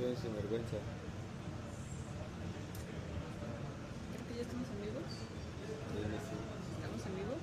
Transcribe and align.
soy 0.00 0.16
sinvergüenza. 0.16 0.76
Creo 4.12 4.24
que 4.28 4.34
ya 4.36 4.42
estamos 4.42 4.68
vivo. 4.80 5.00
Sí, 5.92 6.00
sí. 6.00 6.36
¿Estamos 6.76 7.02
vivo? 7.16 7.34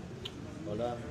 Hola. 0.71 0.89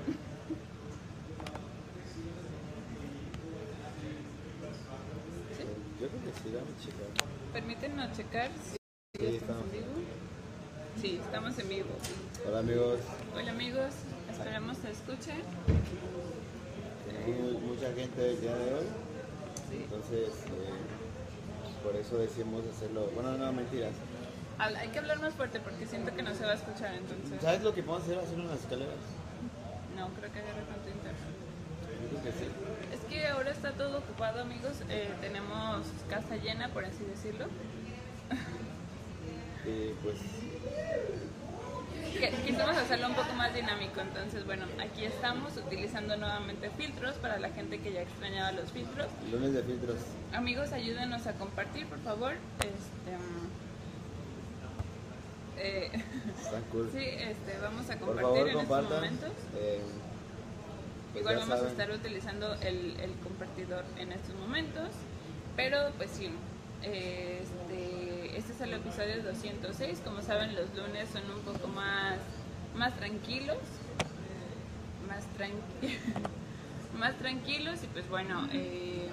¿Sí? 5.57 5.65
Yo 6.01 6.09
creo 6.09 6.23
que 6.25 6.33
sí, 6.43 6.51
dame 6.55 6.73
checar. 6.83 7.11
Permítanme 7.53 8.13
checar 8.13 8.51
si 8.51 8.77
Sí, 9.19 9.23
ya 9.23 9.29
estamos 9.31 9.41
estamos. 9.41 9.65
en 9.65 9.71
vivo. 9.73 9.93
Sí, 11.01 11.21
estamos 11.23 11.59
en 11.59 11.69
vivo. 11.69 11.89
Hola 12.47 12.59
amigos. 12.61 13.01
Hola 13.35 13.51
amigos, 13.53 13.93
esperamos 14.31 14.77
se 14.79 14.91
escuche. 14.91 15.33
Tenemos 17.07 17.53
mu- 17.53 17.61
mucha 17.61 17.93
gente 17.95 18.31
el 18.31 18.41
día 18.41 18.55
de 18.57 18.75
hoy. 18.75 18.87
Sí. 19.71 19.77
Entonces, 19.85 20.29
eh, 20.29 20.75
por 21.87 21.95
eso 21.95 22.19
decidimos 22.19 22.63
hacerlo. 22.67 23.09
Bueno, 23.15 23.39
no, 23.39 23.53
mentiras. 23.53 23.93
Hay 24.59 24.89
que 24.89 24.99
hablar 24.99 25.21
más 25.21 25.35
fuerte 25.35 25.61
porque 25.61 25.87
siento 25.87 26.13
que 26.17 26.23
no 26.23 26.35
se 26.35 26.45
va 26.45 26.53
a 26.53 26.55
escuchar 26.55 26.95
entonces. 26.95 27.41
¿Sabes 27.41 27.63
lo 27.63 27.73
que 27.73 27.83
podemos 27.83 28.09
hacer? 28.09 28.19
Hacer 28.19 28.41
unas 28.41 28.59
escaleras. 28.59 28.99
No, 29.97 30.09
creo 30.19 30.33
que 30.33 30.41
agarre 30.41 30.63
tanto 30.67 30.89
internet. 30.91 31.31
Yo 32.03 32.09
creo 32.09 32.23
que 32.25 32.33
sí. 32.33 32.47
Es 32.93 33.01
que 33.09 33.29
ahora 33.29 33.51
está 33.53 33.71
todo 33.73 33.99
ocupado 33.99 34.43
amigos, 34.43 34.73
Eh, 34.89 35.11
tenemos 35.21 35.87
casa 36.11 36.37
llena 36.37 36.69
por 36.71 36.85
así 36.85 37.05
decirlo. 37.05 37.47
Y 39.65 39.95
pues, 40.03 40.19
Quisimos 42.17 42.77
hacerlo 42.77 43.09
un 43.09 43.15
poco 43.15 43.33
más 43.35 43.53
dinámico, 43.53 44.01
entonces 44.01 44.47
bueno, 44.47 44.65
aquí 44.81 45.05
estamos 45.05 45.55
utilizando 45.57 46.17
nuevamente 46.17 46.71
filtros 46.71 47.15
para 47.17 47.39
la 47.39 47.51
gente 47.51 47.79
que 47.81 47.93
ya 47.93 48.03
extrañaba 48.03 48.53
los 48.53 48.71
filtros. 48.73 49.09
lunes 49.31 49.53
de 49.53 49.63
filtros. 49.63 49.97
Amigos, 50.33 50.73
ayúdenos 50.73 51.27
a 51.27 51.35
compartir, 51.35 51.87
por 51.87 51.99
favor. 52.01 52.33
Este, 52.61 53.17
mm, 53.17 53.47
eh, 55.59 55.91
Están 56.43 56.63
cool. 56.73 56.89
sí, 56.97 57.05
este, 57.05 57.59
vamos 57.61 57.91
a 57.91 57.99
compartir 57.99 58.23
favor, 58.23 58.49
en 58.49 58.59
estos 58.59 58.91
momentos. 58.91 59.31
Eh, 59.57 59.81
pues 61.13 61.21
Igual 61.21 61.37
vamos 61.37 61.63
a 61.63 61.69
estar 61.69 61.91
utilizando 61.91 62.55
el, 62.63 62.99
el 63.01 63.13
compartidor 63.23 63.85
en 63.99 64.13
estos 64.13 64.35
momentos, 64.37 64.89
pero 65.55 65.91
pues 65.99 66.11
sí, 66.11 66.31
eh, 66.83 67.43
este, 68.37 68.53
es 68.53 68.61
el 68.61 68.75
episodio 68.75 69.23
206, 69.23 70.01
como 70.05 70.23
saben 70.23 70.55
los 70.55 70.67
lunes 70.75 71.09
son 71.13 71.23
un 71.31 71.41
poco 71.43 71.69
más, 71.69 72.19
más 72.77 72.95
tranquilos, 72.97 73.57
más, 75.09 75.25
tranqui 75.37 75.99
más 76.99 77.15
tranquilos 77.19 77.83
y 77.83 77.87
pues 77.89 78.09
bueno, 78.09 78.49
eh, 78.53 79.09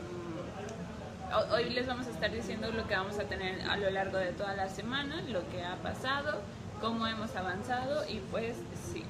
ho- 1.33 1.53
hoy 1.55 1.69
les 1.69 1.85
vamos 1.87 2.07
a 2.07 2.11
estar 2.11 2.31
diciendo 2.31 2.71
lo 2.71 2.87
que 2.87 2.95
vamos 2.95 3.17
a 3.19 3.23
tener 3.23 3.61
a 3.69 3.77
lo 3.77 3.89
largo 3.89 4.17
de 4.17 4.31
toda 4.31 4.55
la 4.55 4.69
semana, 4.69 5.21
lo 5.23 5.47
que 5.49 5.63
ha 5.63 5.75
pasado, 5.77 6.41
cómo 6.81 7.07
hemos 7.07 7.35
avanzado 7.35 8.07
y 8.09 8.19
pues 8.31 8.55
sí. 8.91 9.03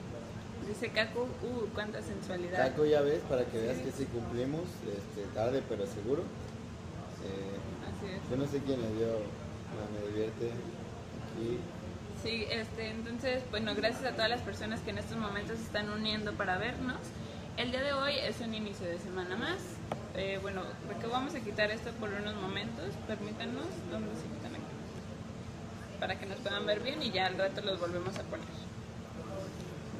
Dice 0.67 0.89
Kaku, 0.89 1.19
uh, 1.23 1.67
cuánta 1.73 2.01
sensualidad. 2.01 2.69
Taco, 2.69 2.85
ya 2.85 3.01
ves, 3.01 3.19
para 3.29 3.43
que 3.43 3.59
veas 3.59 3.77
que 3.79 3.91
sí 3.91 4.05
cumplimos, 4.05 4.61
este, 4.87 5.23
tarde 5.35 5.61
pero 5.67 5.85
seguro. 5.85 6.21
Eh, 7.25 7.57
Así 7.89 8.05
es. 8.13 8.29
yo 8.29 8.37
no 8.37 8.45
sé 8.49 8.59
quién 8.65 8.81
le 8.81 8.87
dio, 8.95 9.07
me 9.91 10.07
divierte 10.09 10.51
aquí. 10.51 11.59
Sí, 12.21 12.45
este, 12.49 12.89
entonces, 12.89 13.43
bueno, 13.51 13.75
gracias 13.75 14.05
a 14.05 14.11
todas 14.11 14.29
las 14.29 14.41
personas 14.41 14.79
que 14.81 14.91
en 14.91 14.97
estos 14.97 15.17
momentos 15.17 15.57
se 15.57 15.63
están 15.63 15.89
uniendo 15.89 16.33
para 16.33 16.57
vernos. 16.57 16.99
El 17.57 17.71
día 17.71 17.81
de 17.81 17.93
hoy 17.93 18.13
es 18.17 18.39
un 18.39 18.53
inicio 18.53 18.87
de 18.87 18.97
semana 18.99 19.35
más. 19.35 19.59
Eh, 20.15 20.39
bueno, 20.41 20.61
porque 20.87 21.07
vamos 21.07 21.35
a 21.35 21.39
quitar 21.39 21.69
esto 21.71 21.91
por 21.99 22.09
unos 22.09 22.35
momentos. 22.35 22.85
Permítanos, 23.07 23.65
¿dónde 23.91 24.15
se 24.15 24.27
quitan 24.27 24.55
aquí? 24.55 25.99
Para 25.99 26.17
que 26.17 26.25
nos 26.25 26.37
puedan 26.39 26.65
ver 26.65 26.79
bien 26.79 27.01
y 27.01 27.11
ya 27.11 27.27
al 27.27 27.37
rato 27.37 27.61
los 27.61 27.79
volvemos 27.79 28.17
a 28.17 28.23
poner. 28.23 28.47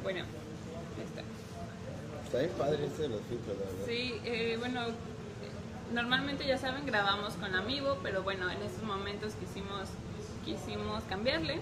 Bueno, 0.03 0.19
ahí 0.97 1.03
está. 1.03 1.21
Está 2.25 2.39
bien 2.39 2.51
padre 2.57 2.85
este 2.85 3.01
de 3.03 3.09
los 3.09 3.21
filtros, 3.21 3.57
la 3.57 3.65
verdad. 3.65 3.85
Sí, 3.85 4.21
eh, 4.23 4.55
bueno, 4.59 4.81
normalmente 5.93 6.45
ya 6.45 6.57
saben, 6.57 6.85
grabamos 6.85 7.33
con 7.35 7.55
Amigo, 7.55 7.99
pero 8.03 8.23
bueno, 8.23 8.49
en 8.49 8.61
estos 8.61 8.83
momentos 8.83 9.33
quisimos, 9.35 9.89
quisimos 10.43 11.03
cambiarle 11.03 11.59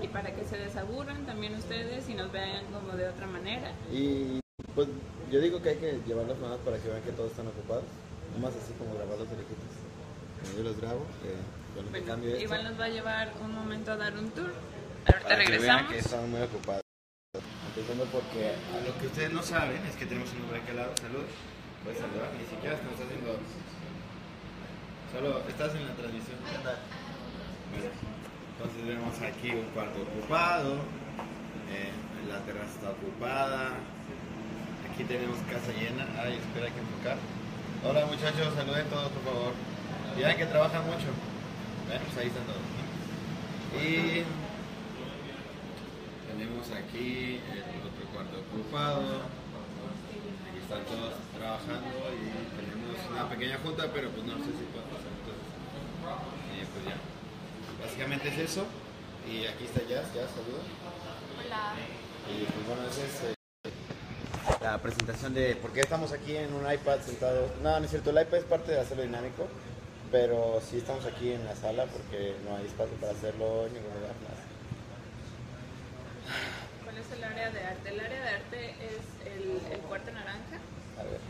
y 0.00 0.08
para 0.08 0.34
que 0.34 0.44
se 0.44 0.56
desaburran 0.56 1.26
también 1.26 1.54
ustedes 1.54 2.08
y 2.08 2.14
nos 2.14 2.30
vean 2.32 2.64
como 2.66 2.96
de 2.96 3.08
otra 3.08 3.26
manera. 3.26 3.72
Y 3.92 4.40
pues 4.74 4.88
yo 5.30 5.40
digo 5.40 5.60
que 5.60 5.70
hay 5.70 5.76
que 5.76 6.00
llevarlos 6.06 6.38
más 6.38 6.56
para 6.64 6.78
que 6.78 6.88
vean 6.88 7.02
que 7.02 7.12
todos 7.12 7.30
están 7.30 7.48
ocupados. 7.48 7.84
Nomás 8.34 8.54
así 8.56 8.72
como 8.78 8.94
grabar 8.94 9.18
los 9.18 9.28
orejitos. 9.28 10.56
Yo 10.56 10.62
los 10.62 10.80
grabo, 10.80 11.06
eh, 11.24 11.36
que 11.74 11.80
Bueno, 11.90 12.06
cambio 12.06 12.30
esto. 12.30 12.42
Iván 12.42 12.64
nos 12.64 12.80
va 12.80 12.84
a 12.84 12.88
llevar 12.88 13.32
un 13.42 13.54
momento 13.54 13.92
a 13.92 13.96
dar 13.96 14.16
un 14.16 14.30
tour. 14.30 14.52
Ahorita 15.06 15.28
para 15.28 15.44
que 15.44 15.50
vean 15.50 15.58
regresamos. 15.58 15.92
que 15.92 15.98
están 15.98 16.30
muy 16.30 16.40
ocupados. 16.42 16.82
Empezando 17.68 18.04
porque 18.06 18.50
a 18.50 18.86
lo 18.86 18.98
que 19.00 19.06
ustedes 19.06 19.32
no 19.32 19.42
saben 19.42 19.82
es 19.86 19.96
que 19.96 20.06
tenemos 20.06 20.30
un 20.32 20.42
hombre 20.42 20.60
aquí 20.60 20.70
al 20.70 20.76
lado. 20.76 20.92
Salud. 21.00 21.24
Puedes 21.84 22.00
saludar, 22.00 22.32
ni 22.32 22.48
siquiera 22.48 22.76
estamos 22.76 22.96
haciendo. 22.96 23.36
Solo 25.12 25.44
estás 25.46 25.74
en 25.76 25.84
la 25.86 25.94
transmisión. 25.94 26.38
Bueno, 26.40 27.92
entonces 27.92 28.80
vemos 28.88 29.14
aquí 29.20 29.50
un 29.52 29.68
cuarto 29.76 30.00
ocupado. 30.00 30.80
eh, 31.68 31.92
la 32.28 32.40
terraza 32.48 32.72
está 32.72 32.90
ocupada. 32.90 33.76
Aquí 34.88 35.04
tenemos 35.04 35.36
casa 35.44 35.76
llena. 35.76 36.08
Ay, 36.16 36.40
espera, 36.40 36.66
hay 36.66 36.72
que 36.72 36.80
enfocar. 36.80 37.18
Hola 37.84 38.06
muchachos, 38.06 38.54
saluden 38.56 38.88
todos 38.88 39.12
por 39.12 39.22
favor. 39.24 39.52
Y 40.16 40.20
vean 40.20 40.36
que 40.36 40.46
trabajan 40.46 40.86
mucho. 40.86 41.12
Ven, 41.88 42.00
pues 42.00 42.16
ahí 42.16 42.28
están 42.32 42.48
todos. 42.48 42.64
Y 43.76 44.24
tenemos 46.32 46.64
aquí 46.72 47.40
el 47.52 47.80
otro 47.84 48.08
cuarto 48.08 48.40
ocupado. 48.40 49.43
Están 50.64 50.80
todos 50.88 51.12
trabajando 51.36 51.92
y 52.16 52.24
tenemos 52.56 52.96
una 53.12 53.28
pequeña 53.28 53.58
junta, 53.62 53.84
pero 53.92 54.08
pues 54.08 54.24
no 54.24 54.32
sé 54.38 54.48
si 54.56 54.64
puedo 54.72 54.88
pasar. 54.88 55.12
Entonces, 55.12 55.44
eh, 56.56 56.64
pues 56.72 56.84
ya. 56.88 56.96
Básicamente 57.84 58.28
es 58.28 58.38
eso. 58.50 58.64
Y 59.28 59.44
aquí 59.44 59.64
está 59.64 59.80
Jazz, 59.80 60.08
Jazz, 60.14 60.32
saluda. 60.32 60.64
Hola. 61.36 61.76
Y 62.32 62.44
pues 62.48 62.66
bueno, 62.66 62.82
esa 62.88 63.04
es 63.04 63.24
eh, 63.28 63.34
la 64.62 64.80
presentación 64.80 65.34
de 65.34 65.54
por 65.56 65.70
qué 65.74 65.80
estamos 65.80 66.12
aquí 66.12 66.34
en 66.34 66.54
un 66.54 66.64
iPad 66.64 67.00
sentados. 67.00 67.50
No, 67.62 67.78
no 67.78 67.84
es 67.84 67.90
cierto, 67.90 68.08
el 68.08 68.22
iPad 68.22 68.38
es 68.38 68.44
parte 68.44 68.72
de 68.72 68.80
hacerlo 68.80 69.02
dinámico, 69.02 69.46
pero 70.10 70.62
sí 70.64 70.78
estamos 70.78 71.04
aquí 71.04 71.32
en 71.32 71.44
la 71.44 71.56
sala 71.56 71.84
porque 71.84 72.36
no 72.48 72.56
hay 72.56 72.64
espacio 72.64 72.96
para 72.96 73.12
hacerlo 73.12 73.66
en 73.66 73.74
ningún 73.74 73.92
lugar 74.00 74.16
más. 74.24 74.40
¿Cuál 76.84 76.96
es 76.96 77.12
el 77.12 77.22
área 77.22 77.50
de 77.50 77.64
arte? 77.64 77.88
El 77.90 78.00
área 78.00 78.22
de 78.22 78.28
arte 78.30 78.70
es 78.80 79.13
el, 79.72 79.80
cuarto 79.80 80.12
naranja. 80.12 80.56
A 80.98 81.02
ver. 81.02 81.20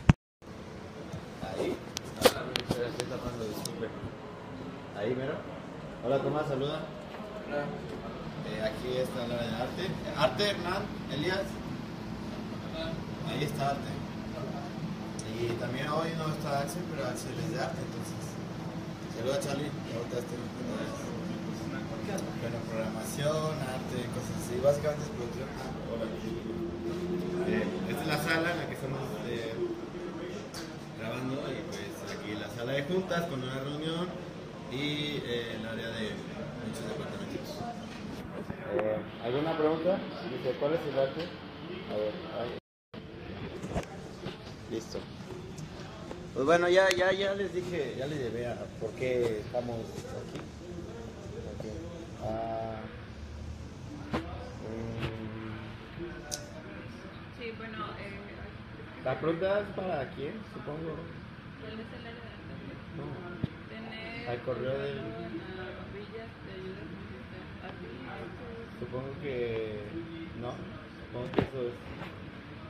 Ahí. 1.43 1.77
Ah, 2.19 2.43
espera, 2.69 2.89
estoy 2.89 3.07
tapando, 3.07 3.45
disculpe. 3.45 3.87
Ahí, 4.97 5.15
mero. 5.15 5.35
Hola, 6.05 6.19
Tomás, 6.19 6.47
saluda. 6.47 6.81
Eh, 8.47 8.61
aquí 8.61 8.97
está 8.97 9.23
área 9.23 9.37
de 9.37 9.55
arte. 9.55 9.83
Arte, 10.17 10.49
Hernán, 10.49 10.83
Elías. 11.11 11.47
Ahí 13.29 13.43
está 13.43 13.69
arte. 13.71 13.91
Y 15.35 15.47
también 15.59 15.89
hoy 15.89 16.09
no 16.17 16.33
está 16.33 16.61
Axel, 16.61 16.83
pero 16.91 17.07
Axel 17.07 17.35
es 17.39 17.51
de 17.51 17.59
arte, 17.59 17.81
entonces. 17.81 18.23
Saluda, 19.17 19.39
Charlie. 19.39 19.71
Ahorita 19.95 20.19
estoy 20.19 20.37
bueno, 22.45 22.57
programación, 22.69 23.57
arte, 23.57 23.97
cosas 24.13 24.35
así. 24.37 24.59
Básicamente 24.63 25.03
es 25.03 25.11
producción. 25.11 25.49
Ah, 25.57 25.73
hola. 25.91 26.64
Eh, 27.47 27.63
esta 27.89 28.01
es 28.01 28.07
la 28.07 28.17
sala 28.17 28.51
en 28.51 28.57
la 28.57 28.67
que 28.67 28.73
estamos 28.73 28.99
eh, 29.27 29.53
grabando 30.99 31.35
y 31.51 31.61
pues 31.69 32.17
aquí 32.17 32.33
la 32.39 32.49
sala 32.49 32.71
de 32.71 32.83
juntas 32.83 33.21
con 33.29 33.43
una 33.43 33.59
reunión 33.59 34.07
y 34.71 35.21
eh, 35.23 35.55
el 35.59 35.67
área 35.67 35.89
de 35.89 36.09
muchos 36.65 36.87
departamentos. 36.89 37.49
Eh, 38.73 38.97
¿Alguna 39.23 39.55
pregunta? 39.57 39.99
Dice, 40.31 40.55
¿cuál 40.59 40.73
es 40.73 40.79
el 40.91 40.99
arte? 40.99 41.21
A 41.91 41.97
ver, 41.97 42.13
ahí. 42.41 42.57
Listo. 44.71 44.97
Pues 46.33 46.45
bueno, 46.47 46.67
ya, 46.67 46.89
ya, 46.97 47.11
ya 47.11 47.35
les 47.35 47.53
dije, 47.53 47.95
ya 47.95 48.07
les 48.07 48.17
llevé 48.17 48.47
a 48.47 48.57
por 48.81 48.89
qué 48.91 49.41
estamos 49.45 49.75
aquí. 49.77 50.39
Aquí. 51.59 51.69
Ah, 52.23 52.64
la 59.05 59.13
pregunta 59.21 59.59
es 59.59 59.67
para 59.77 60.09
quién, 60.17 60.33
supongo. 60.51 60.97
¿cuál 61.61 61.73
es 61.77 61.89
el 61.93 62.03
área 62.09 62.25
de? 62.25 62.65
No. 62.97 63.05
Tener 63.69 64.29
Al 64.29 64.39
correo 64.41 64.73
de 64.73 64.89
ayuda 64.89 65.17
humanitaria. 65.21 65.85
Así, 67.69 67.87
Supongo 68.79 69.09
que 69.21 69.77
no. 70.41 70.51
Supongo 71.05 71.27
que 71.33 71.41
eso 71.45 71.59
es 71.69 71.77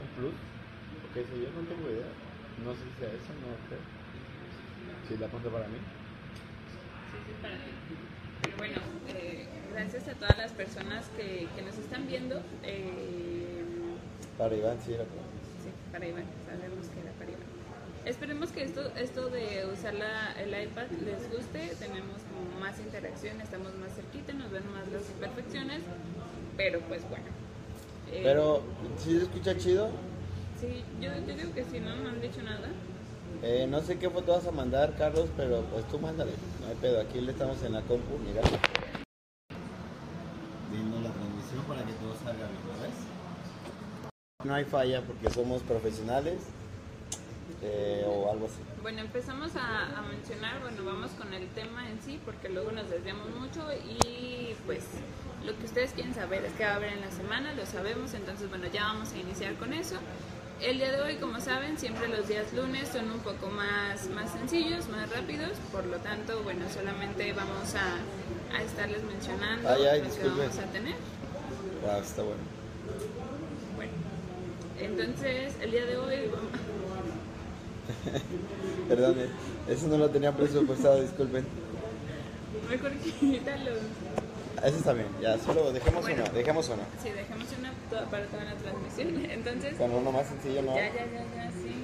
un 0.03 0.09
plus. 0.19 0.35
O 0.35 1.07
qué 1.13 1.23
sé 1.23 1.33
yo, 1.39 1.47
no 1.55 1.63
tengo 1.71 1.87
idea. 1.87 2.11
No 2.67 2.71
sé 2.75 2.83
si 2.83 2.93
sea 2.99 3.09
eso, 3.15 3.31
no 3.39 3.55
sé. 3.71 3.79
Si 5.07 5.17
la 5.17 5.27
apunta 5.27 5.49
para 5.49 5.67
mí. 5.67 5.79
para 7.41 7.55
ti. 7.55 7.71
Pero 8.43 8.57
bueno, 8.57 8.79
eh, 9.07 9.47
gracias 9.71 10.07
a 10.09 10.13
todas 10.15 10.37
las 10.37 10.51
personas 10.51 11.07
que, 11.15 11.47
que 11.55 11.61
nos 11.61 11.77
están 11.77 12.07
viendo. 12.07 12.41
Eh, 12.63 13.63
para 14.37 14.53
Iván, 14.55 14.77
sí, 14.81 14.93
era 14.93 15.05
para 15.05 15.23
Sí, 15.23 15.34
para 15.95 16.07
Iván, 16.07 16.25
sabemos 16.45 16.87
que 16.91 16.99
era 16.99 17.11
para 17.13 17.31
Iván. 17.31 17.47
Esperemos 18.03 18.51
que 18.51 18.63
esto, 18.63 18.81
esto 18.97 19.29
de 19.29 19.65
usar 19.71 19.93
la, 19.93 20.33
el 20.33 20.49
iPad 20.49 20.91
les 21.05 21.31
guste, 21.31 21.71
tenemos 21.79 22.19
como 22.27 22.59
más 22.59 22.77
interacción, 22.79 23.39
estamos 23.39 23.73
más 23.75 23.95
cerquita, 23.95 24.33
nos 24.33 24.51
ven 24.51 24.63
más 24.73 24.91
las 24.91 25.09
imperfecciones, 25.09 25.79
pero 26.57 26.81
pues 26.81 27.09
bueno. 27.09 27.27
Eh, 28.11 28.19
pero, 28.25 28.61
¿sí 28.97 29.17
se 29.17 29.23
escucha 29.23 29.57
chido? 29.57 29.87
Sí, 30.59 30.83
yo, 30.99 31.11
yo 31.25 31.33
digo 31.33 31.53
que 31.53 31.63
sí, 31.63 31.79
¿no? 31.79 31.95
No 31.95 32.09
han 32.09 32.21
dicho 32.21 32.41
nada. 32.43 32.67
Eh, 33.41 33.65
no 33.69 33.79
sé 33.79 33.97
qué 33.97 34.09
foto 34.09 34.33
vas 34.33 34.45
a 34.45 34.51
mandar, 34.51 34.97
Carlos, 34.97 35.29
pero 35.37 35.61
pues 35.71 35.87
tú 35.87 35.97
mándale. 35.97 36.31
No 36.59 36.67
hay 36.67 36.75
pedo, 36.75 36.99
aquí 36.99 37.21
le 37.21 37.31
estamos 37.31 37.63
en 37.63 37.71
la 37.71 37.81
compu, 37.83 38.19
mira. 38.19 38.41
Viendo 40.69 40.99
la 40.99 41.13
transmisión 41.13 41.63
para 41.65 41.85
que 41.85 41.93
todo 41.93 42.13
salga 42.15 42.47
bien, 42.47 42.81
¿ves? 42.83 43.15
No 44.45 44.53
hay 44.53 44.63
falla 44.63 45.01
porque 45.01 45.33
somos 45.33 45.63
profesionales 45.63 46.35
eh, 47.63 48.05
o 48.07 48.31
algo 48.31 48.45
así. 48.45 48.61
Bueno, 48.83 49.01
empezamos 49.01 49.55
a, 49.55 49.97
a, 49.97 50.01
mencionar, 50.03 50.61
bueno, 50.61 50.85
vamos 50.85 51.11
con 51.11 51.33
el 51.33 51.47
tema 51.49 51.89
en 51.89 51.99
sí 52.01 52.19
porque 52.23 52.49
luego 52.49 52.71
nos 52.71 52.87
desviamos 52.89 53.27
mucho 53.35 53.65
y 53.73 54.53
pues 54.67 54.83
lo 55.43 55.57
que 55.57 55.65
ustedes 55.65 55.91
quieren 55.93 56.13
saber 56.13 56.45
es 56.45 56.53
qué 56.53 56.65
va 56.65 56.73
a 56.73 56.75
haber 56.75 56.93
en 56.93 57.01
la 57.01 57.11
semana, 57.11 57.53
lo 57.53 57.65
sabemos, 57.65 58.13
entonces 58.13 58.49
bueno, 58.49 58.67
ya 58.71 58.83
vamos 58.83 59.13
a 59.13 59.17
iniciar 59.17 59.55
con 59.55 59.73
eso. 59.73 59.95
El 60.61 60.77
día 60.77 60.91
de 60.91 61.01
hoy, 61.01 61.15
como 61.15 61.41
saben, 61.41 61.77
siempre 61.77 62.07
los 62.07 62.27
días 62.27 62.53
lunes 62.53 62.87
son 62.89 63.11
un 63.11 63.19
poco 63.19 63.47
más, 63.49 64.07
más 64.09 64.31
sencillos, 64.31 64.87
más 64.89 65.09
rápidos, 65.09 65.51
por 65.71 65.85
lo 65.85 65.97
tanto, 65.97 66.43
bueno, 66.43 66.65
solamente 66.71 67.33
vamos 67.33 67.75
a, 67.75 68.55
a 68.55 68.61
estarles 68.63 69.03
mencionando 69.03 69.69
lo 69.69 69.77
que 69.77 70.27
vamos 70.27 70.57
a 70.59 70.71
tener. 70.71 70.95
Wow, 71.83 72.01
está 72.01 72.21
bueno. 72.21 72.41
Bueno, 72.41 72.54
entonces, 74.79 75.53
el 75.61 75.71
día 75.71 75.85
de 75.85 75.97
hoy... 75.97 76.15
Perdón, 78.89 79.15
eso 79.69 79.87
no 79.87 79.97
lo 79.97 80.09
tenía 80.09 80.31
presupuestado, 80.31 81.01
disculpen. 81.01 81.45
Mejor 82.69 82.91
quítalo. 82.93 83.71
Eso 84.63 84.77
está 84.77 84.93
bien, 84.93 85.07
ya, 85.21 85.37
solo 85.37 85.71
dejemos 85.71 86.01
bueno, 86.01 86.23
una, 86.23 86.31
dejemos 86.31 86.69
una. 86.69 86.83
Sí, 87.03 87.09
dejemos 87.09 87.47
una 87.59 87.73
para 88.09 88.25
toda 88.25 88.45
la 88.45 88.55
transmisión. 88.55 89.25
Entonces. 89.31 89.75
Con 89.75 89.91
uno 89.91 90.11
más 90.11 90.27
sencillo, 90.27 90.61
¿no? 90.61 90.75
Ya, 90.75 90.87
ya, 90.87 91.05
ya, 91.05 91.25
ya, 91.35 91.51
sí. 91.51 91.75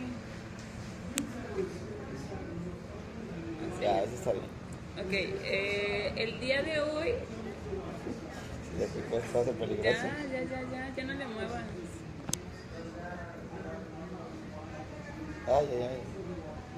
ya, 3.81 4.03
eso 4.03 4.15
está 4.15 4.31
bien. 4.31 4.45
Ok, 4.97 5.11
eh, 5.11 6.13
el 6.15 6.39
día 6.39 6.63
de 6.63 6.79
hoy. 6.81 7.13
Peligroso. 9.59 9.83
Ya, 9.83 9.91
ya, 10.31 10.43
ya, 10.43 10.61
ya, 10.71 10.95
ya 10.95 11.03
no 11.03 11.13
le 11.13 11.27
muevas. 11.27 11.63
Ay, 15.47 15.67
ay, 15.71 15.83
ay. 15.83 16.01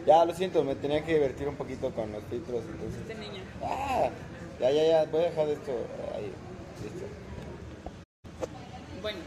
Ya, 0.06 0.26
lo 0.26 0.34
siento, 0.34 0.64
me 0.64 0.76
tenía 0.76 1.04
que 1.04 1.14
divertir 1.14 1.48
un 1.48 1.56
poquito 1.56 1.92
con 1.92 2.12
los 2.12 2.24
filtros, 2.26 2.64
entonces. 2.66 3.02
Este 3.02 3.16
niño. 3.16 3.42
Ah, 3.62 4.10
ya, 4.60 4.72
ya, 4.72 4.84
ya, 4.84 5.06
voy 5.06 5.22
a 5.22 5.26
dejar 5.26 5.48
esto 5.50 5.72
ahí. 6.14 6.34
Listo. 6.84 7.06
Bueno. 9.02 9.20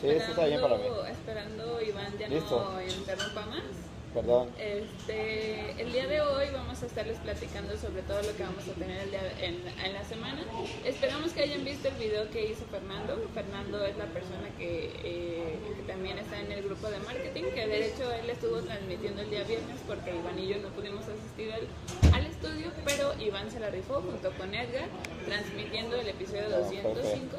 Sí, 0.00 0.08
esto 0.08 0.30
está 0.30 0.46
bien 0.46 0.60
para 0.60 0.76
mí. 0.76 0.84
Esperando 1.10 1.82
Iván 1.82 2.18
ya 2.18 2.28
no 2.28 2.82
interrumpa 2.82 3.46
más. 3.46 3.87
Perdón. 4.18 4.48
Este, 4.58 5.80
el 5.80 5.92
día 5.92 6.08
de 6.08 6.20
hoy 6.20 6.46
vamos 6.52 6.82
a 6.82 6.86
estarles 6.86 7.18
platicando 7.20 7.76
sobre 7.76 8.02
todo 8.02 8.20
lo 8.20 8.34
que 8.34 8.42
vamos 8.42 8.66
a 8.66 8.72
tener 8.72 9.02
el 9.02 9.10
día, 9.12 9.22
en, 9.40 9.62
en, 9.84 9.92
la 9.92 10.02
semana. 10.02 10.42
Esperamos 10.84 11.32
que 11.32 11.42
hayan 11.42 11.64
visto 11.64 11.86
el 11.86 11.94
video 11.94 12.28
que 12.30 12.50
hizo 12.50 12.64
Fernando. 12.66 13.14
Fernando 13.32 13.84
es 13.84 13.96
la 13.96 14.06
persona 14.06 14.50
que, 14.58 14.90
eh, 15.04 15.54
que, 15.76 15.82
también 15.86 16.18
está 16.18 16.40
en 16.40 16.50
el 16.50 16.64
grupo 16.64 16.90
de 16.90 16.98
marketing, 16.98 17.44
que 17.54 17.68
de 17.68 17.86
hecho 17.86 18.12
él 18.12 18.28
estuvo 18.28 18.58
transmitiendo 18.58 19.22
el 19.22 19.30
día 19.30 19.44
viernes 19.44 19.78
porque 19.86 20.10
Iván 20.10 20.36
y 20.36 20.48
yo 20.48 20.58
no 20.58 20.68
pudimos 20.70 21.04
asistir 21.06 21.52
al, 21.52 22.12
al 22.12 22.26
estudio, 22.26 22.72
pero 22.84 23.14
Iván 23.20 23.48
se 23.52 23.60
la 23.60 23.70
rifó 23.70 24.02
junto 24.02 24.32
con 24.32 24.52
Edgar, 24.52 24.88
transmitiendo 25.26 25.94
el 25.94 26.08
episodio 26.08 26.50
205. 26.50 27.36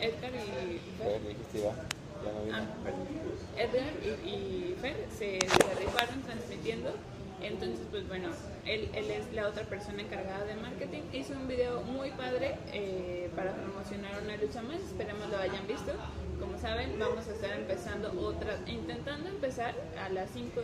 Edgar 0.00 0.32
y 0.34 0.80
Fer. 0.98 1.20
Ah, 2.52 2.66
Edgar 3.58 3.92
y, 4.04 4.28
y 4.28 4.76
Fer 4.80 4.96
se, 5.10 5.40
se 5.40 6.20
transmitiendo. 6.24 6.94
Entonces, 7.42 7.86
pues 7.90 8.06
bueno, 8.08 8.28
él, 8.66 8.88
él, 8.94 9.10
es 9.10 9.32
la 9.32 9.46
otra 9.46 9.62
persona 9.64 10.02
encargada 10.02 10.44
de 10.44 10.54
marketing. 10.56 11.02
Hizo 11.12 11.34
un 11.34 11.46
video 11.46 11.82
muy 11.82 12.10
padre 12.10 12.56
eh, 12.72 13.30
para 13.36 13.54
promocionar 13.54 14.22
una 14.24 14.36
lucha 14.36 14.62
más. 14.62 14.80
Esperemos 14.80 15.28
lo 15.30 15.38
hayan 15.38 15.66
visto. 15.66 15.92
Como 16.40 16.56
saben, 16.58 16.96
vamos 16.98 17.26
a 17.26 17.32
estar 17.32 17.50
empezando 17.50 18.12
otra, 18.20 18.58
intentando 18.66 19.28
empezar 19.28 19.74
a 20.00 20.08
las 20.08 20.30
5 20.30 20.60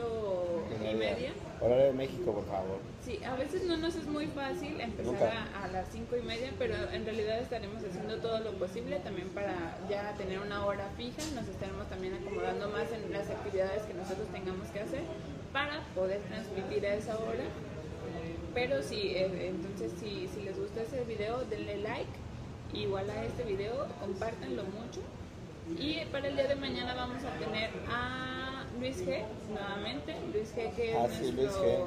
y 0.81 0.95
media. 0.95 1.33
Horario 1.61 1.87
de 1.87 1.93
México, 1.93 2.33
por 2.33 2.47
favor. 2.47 2.79
Sí, 3.05 3.19
a 3.25 3.35
veces 3.35 3.65
no 3.65 3.77
nos 3.77 3.97
es 3.97 4.07
muy 4.07 4.27
fácil 4.29 4.81
empezar 4.81 5.33
a, 5.33 5.65
a, 5.65 5.69
las 5.69 5.89
5 5.91 6.17
y 6.17 6.23
media, 6.23 6.53
pero 6.59 6.75
en 6.93 7.05
realidad 7.05 7.41
estaremos 7.41 7.83
haciendo 7.83 8.19
todo 8.19 8.39
lo 8.41 8.53
posible 8.53 9.01
también 9.01 9.29
para 9.31 9.79
ya 9.91 10.15
tener 10.17 10.39
una 10.39 10.65
hora 10.65 10.89
fija. 10.97 11.23
Nos 11.35 11.49
estaremos 11.49 11.89
también 11.89 12.15
acomodando 12.15 12.69
más 12.69 12.93
en 12.93 13.11
las 13.13 13.29
actividades 13.29 13.83
que 13.83 13.95
nosotros 13.95 14.29
tengamos 14.29 14.69
que 14.69 14.81
hacer 14.81 15.03
para 15.53 15.81
poder 15.97 16.21
transmitir 16.23 16.87
a 16.87 16.95
esa 16.95 17.17
hora. 17.19 17.45
Pero 18.55 18.81
sí, 18.81 19.13
eh, 19.17 19.49
entonces 19.49 19.93
si, 19.99 20.29
si 20.29 20.43
les 20.43 20.57
gusta 20.57 20.83
ese 20.83 21.03
video, 21.05 21.45
denle 21.47 21.79
like. 21.79 22.25
Igual 22.73 23.09
a 23.11 23.25
este 23.25 23.45
video, 23.45 23.87
compártanlo 24.01 24.65
mucho 24.65 25.01
y 25.79 26.05
para 26.13 26.29
el 26.29 26.37
día 26.37 26.49
de 26.49 26.57
mañana 26.57 26.95
vamos 26.95 27.23
a 27.25 27.39
tener 27.39 27.71
a 27.89 28.65
Luis 28.79 29.05
G 29.07 29.23
nuevamente. 29.51 30.15
Luis 30.33 30.55
G 30.55 30.75
que 30.75 30.91
es, 30.91 30.97
ah, 30.97 31.07
nuestro, 31.07 31.27
sí, 31.27 31.33
Luis 31.33 31.51
G. 31.51 31.85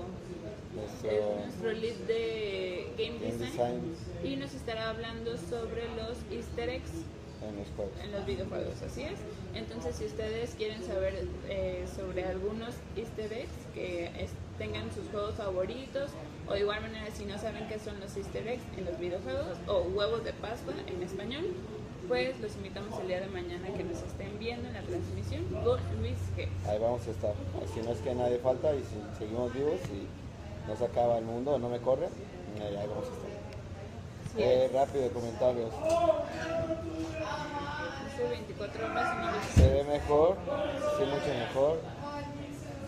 Nuestro, 0.76 1.10
es 1.10 1.46
nuestro 1.46 1.72
lead 1.72 1.96
de 2.08 2.88
Game, 2.98 3.20
Game 3.20 3.38
design, 3.38 3.82
design, 3.90 4.24
y 4.24 4.36
nos 4.36 4.54
estará 4.54 4.90
hablando 4.90 5.38
sobre 5.38 5.88
los 5.96 6.18
easter 6.32 6.70
eggs 6.70 6.92
en 7.42 7.58
los, 7.58 7.68
juegos. 7.76 7.94
en 8.04 8.12
los 8.12 8.26
videojuegos, 8.26 8.82
así 8.82 9.04
es. 9.04 9.20
Entonces, 9.54 9.96
si 9.96 10.06
ustedes 10.06 10.56
quieren 10.56 10.84
saber 10.84 11.28
eh, 11.48 11.86
sobre 11.96 12.26
algunos 12.26 12.76
easter 12.96 13.32
eggs 13.32 13.50
que 13.74 14.06
es, 14.20 14.32
tengan 14.58 14.92
sus 14.92 15.08
juegos 15.10 15.36
favoritos, 15.36 16.12
o 16.48 16.54
de 16.54 16.62
igual 16.62 16.82
manera 16.82 17.10
si 17.12 17.26
no 17.26 17.38
saben 17.38 17.68
qué 17.68 17.80
son 17.80 18.00
los 18.00 18.16
easter 18.18 18.48
eggs 18.48 18.64
en 18.78 18.86
los 18.86 19.00
videojuegos, 19.00 19.58
o 19.68 19.82
huevos 19.82 20.24
de 20.24 20.34
Pascua 20.34 20.74
en 20.88 21.04
español, 21.04 21.46
pues 22.08 22.40
los 22.40 22.56
invitamos 22.56 22.98
el 23.02 23.08
día 23.08 23.20
de 23.20 23.28
mañana 23.28 23.68
que 23.76 23.84
nos 23.84 24.02
estén 24.02 24.40
viendo 24.40 24.68
en 24.68 24.74
la 24.74 24.82
transmisión 24.82 25.44
con 25.64 25.80
Luis 26.00 26.18
G. 26.38 26.48
Ahí 26.68 26.80
vamos 26.80 27.06
a 27.08 27.12
estar. 27.12 27.34
Si 27.74 27.82
no 27.82 27.92
es 27.92 28.00
que 28.00 28.16
nadie 28.16 28.40
falta 28.40 28.74
y 28.74 28.80
si 28.80 28.96
seguimos 29.20 29.54
vivos 29.54 29.80
y 29.92 30.08
no 30.68 30.76
se 30.76 30.86
acaba 30.86 31.18
el 31.18 31.26
mundo 31.26 31.56
o 31.56 31.60
no 31.60 31.70
me 31.70 31.80
corre, 31.80 32.08
ahí 32.62 32.88
vamos 32.88 33.06
a 33.06 33.14
estar. 33.14 33.30
Sí 34.36 34.38
eh, 34.40 34.70
rápido, 34.74 35.10
comentarios. 35.12 35.72
Hace 38.06 38.30
24 38.30 38.86
horas 38.86 39.46
Se 39.54 39.70
ve 39.70 39.84
mejor, 39.84 40.38
sí, 40.98 41.04
mucho 41.04 41.34
mejor. 41.38 41.82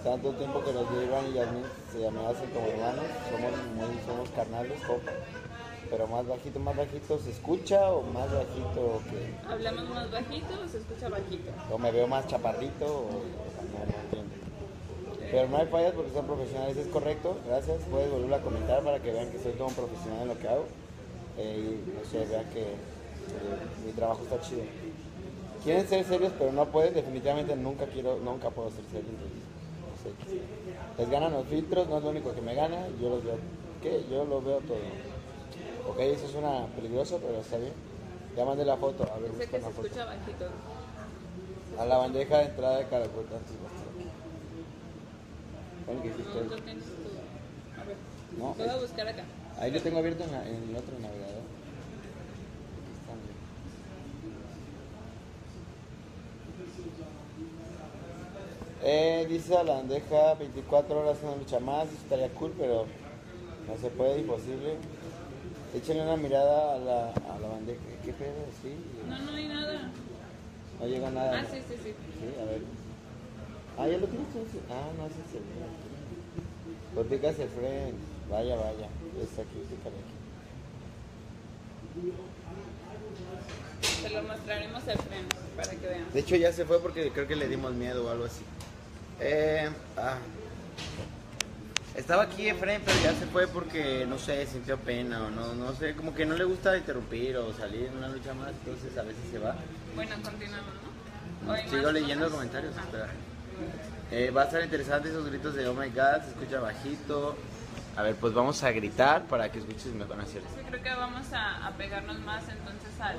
Tanto 0.04 0.32
tiempo 0.34 0.64
que 0.64 0.72
los 0.72 0.90
llevan 0.92 1.26
y 1.30 1.34
Yasmin 1.34 1.64
se 1.92 2.08
hacen 2.08 2.50
como 2.52 2.68
hermanos, 2.68 3.04
somos, 3.30 3.52
muy, 3.76 4.00
somos 4.06 4.30
carnales, 4.30 4.80
copa 4.88 5.12
pero 5.90 6.08
más 6.08 6.28
bajito, 6.28 6.60
más 6.60 6.76
bajito, 6.76 7.20
¿se 7.20 7.32
escucha 7.32 7.92
o 7.92 8.04
más 8.04 8.32
bajito 8.32 9.02
que...? 9.10 9.50
¿Hablamos 9.52 9.90
más 9.90 10.12
bajito 10.12 10.54
o 10.64 10.68
se 10.68 10.78
escucha 10.78 11.10
bajito? 11.10 11.52
O 11.72 11.78
me 11.78 11.92
veo 11.92 12.08
más 12.08 12.28
chaparrito 12.28 12.86
o, 12.86 13.10
no, 13.10 13.80
no 13.86 14.04
entiendo. 14.04 14.36
Pero 15.32 15.48
no 15.48 15.58
hay 15.58 15.68
fallas 15.68 15.94
porque 15.94 16.12
son 16.12 16.26
profesionales, 16.26 16.78
es 16.78 16.88
correcto, 16.88 17.38
gracias. 17.46 17.82
Puedes 17.92 18.12
volver 18.12 18.34
a 18.34 18.42
comentar 18.42 18.84
para 18.84 19.00
que 19.00 19.12
vean 19.12 19.32
que 19.32 19.40
soy 19.40 19.54
todo 19.54 19.68
un 19.68 19.74
profesional 19.74 20.22
en 20.24 20.28
lo 20.28 20.40
que 20.40 20.48
hago. 20.48 20.66
Eh, 21.38 21.80
y 21.86 21.92
no 21.92 22.10
sé, 22.10 22.26
vean 22.26 22.46
que 22.50 22.62
eh, 22.62 23.86
mi 23.86 23.92
trabajo 23.94 24.24
está 24.24 24.42
chido. 24.42 24.64
Quieren 25.64 25.88
ser 25.88 26.06
serios 26.06 26.34
pero 26.38 26.52
no 26.52 26.66
pueden, 26.66 26.94
definitivamente 26.94 27.56
nunca 27.56 27.86
quiero, 27.86 28.18
nunca 28.20 28.50
puedo 28.50 28.70
ser 28.72 28.84
serio. 28.92 29.10
No 29.12 30.04
sé. 30.04 30.42
Les 30.98 31.10
ganan 31.10 31.34
los 31.34 31.46
filtros, 31.48 31.88
no 31.88 31.98
es 31.98 32.04
lo 32.04 32.10
único 32.10 32.34
que 32.34 32.42
me 32.42 32.56
gana, 32.56 32.88
yo 33.00 33.10
los 33.10 33.24
veo, 33.24 33.38
¿qué? 33.82 34.04
Yo 34.10 34.26
lo 34.26 34.42
veo 34.42 34.60
todo. 34.60 34.78
Ok, 35.90 36.00
eso 36.00 36.26
es 36.28 36.36
una 36.36 36.68
peligroso, 36.76 37.20
pero 37.20 37.40
está 37.42 37.58
bien. 37.58 37.74
Ya 38.38 38.46
mandé 38.46 38.64
la 38.64 38.78
foto, 38.78 39.04
a 39.12 39.18
ver, 39.18 39.32
busca 39.32 39.58
una 39.58 39.70
foto. 39.70 39.90
A 41.80 41.86
la 41.86 41.98
bandeja 41.98 42.38
de 42.38 42.46
entrada 42.46 42.78
de 42.78 42.86
Caracol. 42.86 43.26
No, 48.38 48.54
voy 48.54 48.68
a 48.68 48.76
buscar 48.76 49.08
acá. 49.08 49.24
Ahí 49.60 49.72
lo 49.72 49.82
tengo 49.82 49.98
abierto 49.98 50.24
en, 50.24 50.34
en 50.36 50.70
el 50.70 50.76
otro 50.76 50.94
navegador. 51.00 51.60
Eh, 58.82 59.26
dice 59.28 59.58
a 59.58 59.64
la 59.64 59.74
bandeja 59.74 60.36
24 60.36 61.02
horas 61.02 61.18
una 61.24 61.36
lucha 61.36 61.60
más, 61.60 61.88
estaría 61.92 62.30
cool, 62.30 62.54
pero 62.58 62.86
No 63.68 63.78
se 63.82 63.90
puede, 63.90 64.20
imposible. 64.20 64.78
Échenle 65.74 66.02
una 66.04 66.18
mirada 66.18 66.76
a 66.76 66.78
la, 66.80 67.10
a 67.12 67.40
la 67.40 67.48
bandeja. 67.48 67.80
¿Qué 68.04 68.14
pedo? 68.14 68.46
¿Sí? 68.62 68.74
No, 69.08 69.20
no 69.20 69.32
hay 69.38 69.48
nada. 69.48 69.92
No 70.80 70.88
llega 70.88 71.12
nada. 71.12 71.42
Ah, 71.42 71.46
sí, 71.50 71.60
sí, 71.68 71.76
sí. 71.84 71.94
Sí, 71.94 72.42
a 72.42 72.46
ver. 72.46 72.62
Ah, 73.78 73.88
ya 73.88 73.98
lo 73.98 74.08
tienes. 74.08 74.28
Ah, 74.70 74.90
no, 74.98 75.06
ese 75.06 75.22
es 75.30 75.36
el 75.36 75.44
Pues 76.96 77.40
el 77.40 77.50
friend. 77.50 77.98
Vaya, 78.30 78.56
vaya. 78.56 78.88
Está 79.22 79.42
aquí, 79.44 79.64
pícale 79.70 79.96
aquí. 79.96 80.20
Se 83.82 84.10
lo 84.10 84.24
mostraremos 84.24 84.88
al 84.88 84.98
freno 84.98 85.30
para 85.56 85.70
que 85.72 85.88
vean. 85.88 86.14
De 86.14 86.20
hecho 86.20 86.36
ya 86.36 86.52
se 86.52 86.66
fue 86.66 86.80
porque 86.80 87.12
creo 87.12 87.28
que 87.28 87.36
le 87.36 87.48
dimos 87.48 87.74
miedo 87.74 88.06
o 88.06 88.10
algo 88.10 88.26
así. 88.26 88.42
Eh, 89.20 89.70
ah. 89.98 90.18
Estaba 92.00 92.24
aquí 92.24 92.48
Efraín, 92.48 92.82
pero 92.86 92.98
ya 93.04 93.14
se 93.14 93.26
fue 93.26 93.46
porque, 93.48 94.06
no 94.08 94.18
sé, 94.18 94.46
sintió 94.48 94.78
pena 94.78 95.26
o 95.26 95.30
no, 95.30 95.54
no 95.54 95.74
sé, 95.74 95.96
como 95.96 96.16
que 96.16 96.26
no 96.26 96.36
le 96.36 96.46
gusta 96.46 96.78
interrumpir 96.78 97.36
o 97.36 97.52
salir 97.54 97.88
en 97.88 97.98
una 97.98 98.08
lucha 98.08 98.34
más, 98.34 98.52
entonces 98.52 98.98
a 98.98 99.02
veces 99.04 99.22
se 99.30 99.38
va. 99.38 99.56
Bueno, 99.96 100.16
continuamos, 100.24 100.70
¿no? 101.46 101.52
¿O 101.52 101.54
hay 101.54 101.68
Sigo 101.70 101.92
leyendo 101.92 102.26
cosas? 102.26 102.38
comentarios, 102.38 102.74
Ah. 102.78 102.82
espera. 102.86 103.08
Eh, 104.12 104.32
va 104.32 104.44
a 104.44 104.46
estar 104.46 104.64
interesante 104.64 105.10
esos 105.10 105.26
gritos 105.30 105.54
de 105.56 105.68
oh 105.68 105.74
my 105.74 105.90
god, 105.90 106.24
se 106.24 106.30
escucha 106.30 106.62
bajito. 106.62 107.36
A 107.98 108.02
ver, 108.04 108.16
pues 108.16 108.34
vamos 108.34 108.64
a 108.64 108.72
gritar 108.72 109.24
para 109.26 109.52
que 109.52 109.60
escuches 109.60 109.88
mejor, 109.94 110.16
¿no 110.16 110.24
es 110.24 110.32
cierto? 110.32 110.48
Sí, 110.56 110.62
creo 110.70 110.82
que 110.82 110.94
vamos 110.96 111.34
a, 111.34 111.68
a 111.68 111.72
pegarnos 111.72 112.18
más 112.20 112.44
entonces 112.48 112.98
al, 113.02 113.18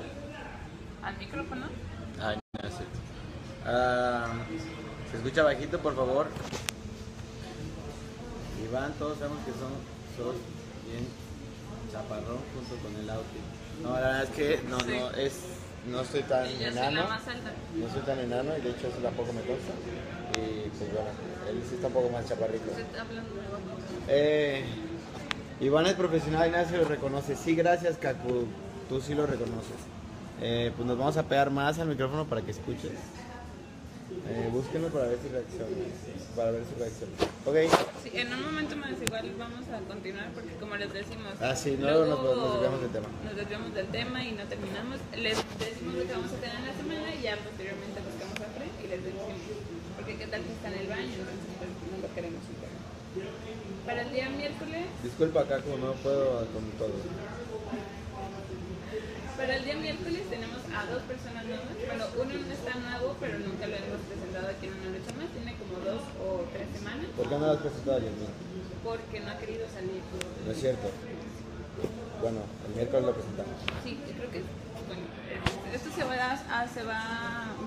al 1.03 1.17
micrófono. 1.19 1.67
Ay, 2.19 2.39
no 2.63 2.67
es 2.67 2.75
cierto. 2.75 2.99
Ah, 3.63 4.25
se 5.11 5.17
escucha 5.17 5.43
bajito, 5.43 5.77
por 5.77 5.95
favor. 5.95 6.25
Iván, 8.69 8.93
todos 8.99 9.17
sabemos 9.17 9.39
que 9.45 9.51
son, 9.51 9.71
sos 10.17 10.35
bien 10.87 11.05
chaparrón 11.91 12.37
junto 12.53 12.75
con 12.83 12.95
el 13.01 13.09
outfit. 13.09 13.41
No, 13.83 13.93
la 13.93 13.99
verdad 13.99 14.23
es 14.23 14.29
que 14.29 14.59
no, 14.69 14.77
no, 14.77 15.11
es, 15.11 15.33
no 15.89 16.01
estoy 16.01 16.21
tan 16.23 16.45
Y 16.45 16.53
yo 16.53 16.57
soy 16.59 16.67
enano. 16.67 17.01
la 17.01 17.07
más 17.07 17.27
alta. 17.27 17.51
No 17.75 17.89
soy 17.91 18.01
tan 18.01 18.19
enano 18.19 18.51
y 18.57 18.61
de 18.61 18.69
hecho 18.69 18.87
eso 18.87 18.97
tampoco 19.01 19.33
me 19.33 19.41
consta. 19.41 19.73
Y 20.37 20.69
pues 20.69 20.91
bueno, 20.93 21.09
él 21.49 21.61
sí 21.67 21.75
está 21.75 21.87
un 21.87 21.93
poco 21.93 22.09
más 22.09 22.25
chaparrito. 22.27 22.65
Eh, 24.07 24.63
Iván 25.59 25.85
es 25.87 25.93
profesional 25.93 26.47
y 26.47 26.51
nadie 26.51 26.67
se 26.69 26.77
lo 26.77 26.85
reconoce. 26.85 27.35
Sí, 27.35 27.55
gracias, 27.55 27.97
Kaku. 27.97 28.45
Tú 28.89 29.01
sí 29.01 29.13
lo 29.13 29.25
reconoces. 29.25 29.77
Eh, 30.41 30.71
pues 30.75 30.87
nos 30.87 30.97
vamos 30.97 31.17
a 31.17 31.23
pegar 31.23 31.49
más 31.51 31.77
al 31.79 31.87
micrófono 31.87 32.25
para 32.25 32.41
que 32.41 32.51
escuches. 32.51 32.91
Eh, 34.27 34.49
búsquenlo 34.51 34.87
para 34.89 35.07
ver 35.07 35.19
su 35.21 35.29
reacción. 35.29 35.67
Para 36.35 36.51
ver 36.51 36.63
su 36.65 36.75
reacción. 36.79 37.09
Ok. 37.45 37.57
Sí, 38.03 38.09
en 38.13 38.33
un 38.33 38.41
momento 38.43 38.75
más 38.77 38.91
igual 39.01 39.25
vamos 39.37 39.65
a 39.69 39.79
continuar 39.87 40.29
porque 40.33 40.53
como 40.59 40.75
les 40.75 40.91
decimos... 40.93 41.33
Ah, 41.41 41.55
sí, 41.55 41.75
luego 41.79 42.05
nos- 42.05 42.21
luego 42.23 42.35
nos 42.35 42.53
desviamos 42.53 42.81
del 42.81 42.91
tema. 42.91 43.07
Nos 43.25 43.35
desviamos 43.35 43.73
del 43.73 43.87
tema 43.87 44.23
y 44.23 44.31
no 44.33 44.43
terminamos. 44.45 44.97
Les 45.15 45.37
decimos 45.59 45.93
lo 45.95 46.03
que 46.07 46.13
vamos 46.13 46.31
a 46.31 46.37
tener 46.39 46.55
en 46.55 46.65
la 46.67 46.75
semana 46.75 47.07
y 47.15 47.19
ya 47.23 47.35
posteriormente 47.37 47.97
buscamos 48.03 48.37
a 48.39 48.47
Fred 48.55 48.71
y 48.83 48.87
les 48.87 49.01
decimos. 49.03 49.39
Porque 49.95 50.17
qué 50.17 50.27
tal 50.27 50.41
que 50.43 50.51
está 50.53 50.67
en 50.71 50.77
el 50.79 50.87
baño, 50.87 51.15
entonces 51.17 51.51
pues, 51.59 51.69
no 51.91 51.95
lo 52.07 52.09
queremos 52.15 52.41
super. 52.47 52.69
Para 53.85 54.01
el 54.03 54.11
día 54.13 54.29
miércoles, 54.29 54.85
Disculpa, 55.03 55.43
Kaku, 55.45 55.75
no 55.77 55.91
puedo 55.99 56.45
con 56.53 56.63
todo. 56.79 56.95
Para 59.41 59.55
el 59.57 59.65
día 59.65 59.75
miércoles 59.75 60.21
tenemos 60.29 60.61
a 60.69 60.85
dos 60.85 61.01
personas 61.09 61.43
nuevas. 61.45 61.65
Bueno, 61.73 62.05
uno 62.13 62.33
no 62.45 62.53
está 62.53 62.77
nuevo, 62.77 63.17
pero 63.19 63.39
nunca 63.39 63.65
lo 63.65 63.73
hemos 63.73 64.01
presentado 64.05 64.47
aquí 64.53 64.67
en 64.69 64.73
una 64.77 64.89
lucha 64.93 65.11
más. 65.17 65.27
Tiene 65.33 65.57
como 65.57 65.75
dos 65.81 66.01
o 66.21 66.45
tres 66.53 66.67
semanas 66.77 67.09
¿Por 67.17 67.25
qué 67.25 67.35
no 67.41 67.45
lo 67.49 67.51
has 67.51 67.61
presentado 67.65 67.97
ayer? 67.97 68.13
Porque 68.85 69.19
no 69.19 69.31
ha 69.31 69.37
querido 69.41 69.65
salir. 69.73 70.01
no 70.45 70.51
es 70.51 70.59
cierto. 70.61 70.87
Bueno, 72.21 72.39
el 72.69 72.75
miércoles 72.75 73.05
lo 73.05 73.13
presentamos. 73.17 73.55
Sí, 73.83 73.97
creo 74.05 74.29
que 74.29 74.41
bueno, 74.85 75.05
esto 75.73 75.89
se 75.89 76.03
va 76.05 76.13
a, 76.13 76.67
se 76.67 76.83
va, 76.83 77.01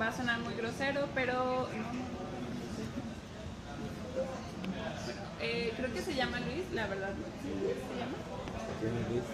va 0.01 0.09
a 0.09 0.17
sonar 0.17 0.39
muy 0.47 0.55
grosero, 0.55 1.09
pero 1.13 1.67
eh, 5.43 5.73
creo 5.77 5.93
que 5.93 6.03
se 6.03 6.15
llama 6.15 6.39
Luis, 6.39 6.71
la 6.73 6.87
verdad. 6.87 7.11
¿Sí, 7.43 7.51
Luis 7.51 7.83
se 7.83 7.95
llama? 7.99 8.15
¿Quién 8.79 8.95
es 8.95 9.11
Luis? 9.11 9.25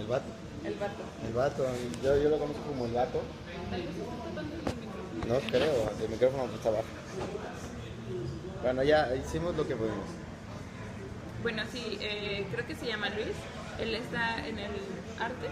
El 0.00 0.06
vato. 0.06 0.41
El 0.64 0.74
vato. 0.74 1.02
El 1.26 1.32
vato. 1.34 1.66
Yo, 2.02 2.16
yo 2.22 2.28
lo 2.30 2.38
conozco 2.38 2.62
como 2.68 2.86
el 2.86 2.92
vato. 2.92 3.20
No 5.28 5.38
creo, 5.50 5.90
el 6.02 6.08
micrófono 6.08 6.44
está 6.54 6.68
abajo. 6.68 6.84
Bueno, 8.62 8.82
ya 8.82 9.14
hicimos 9.16 9.56
lo 9.56 9.66
que 9.66 9.74
pudimos. 9.76 10.06
Bueno, 11.42 11.62
sí, 11.72 11.98
eh, 12.00 12.46
creo 12.52 12.66
que 12.66 12.74
se 12.74 12.86
llama 12.86 13.08
Luis. 13.10 13.34
Él 13.80 13.94
está 13.94 14.46
en 14.46 14.58
el 14.58 14.70
arte. 15.18 15.48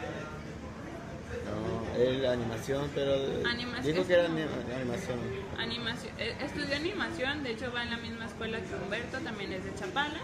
No, 1.47 1.97
él 2.03 2.27
animación, 2.27 2.91
pero 2.95 3.15
Animación. 3.49 3.95
dijo 3.95 4.07
que 4.07 4.13
era 4.15 4.25
ani- 4.27 4.43
animación. 4.77 5.19
Animación, 5.59 6.13
eh, 6.19 6.37
estudió 6.41 6.75
animación, 6.77 7.43
de 7.43 7.53
hecho 7.53 7.73
va 7.73 7.83
en 7.85 7.91
la 7.91 7.97
misma 7.99 8.27
escuela 8.27 8.59
que 8.61 8.75
Humberto, 8.75 9.19
también 9.19 9.53
es 9.53 9.65
de 9.65 9.75
Chapala, 9.75 10.19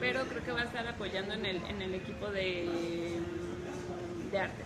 pero 0.00 0.22
creo 0.24 0.44
que 0.44 0.52
va 0.52 0.60
a 0.60 0.64
estar 0.64 0.86
apoyando 0.86 1.34
en 1.34 1.46
el, 1.46 1.56
en 1.64 1.82
el 1.82 1.94
equipo 1.94 2.28
de, 2.30 2.68
de 4.34 4.40
arte. 4.40 4.62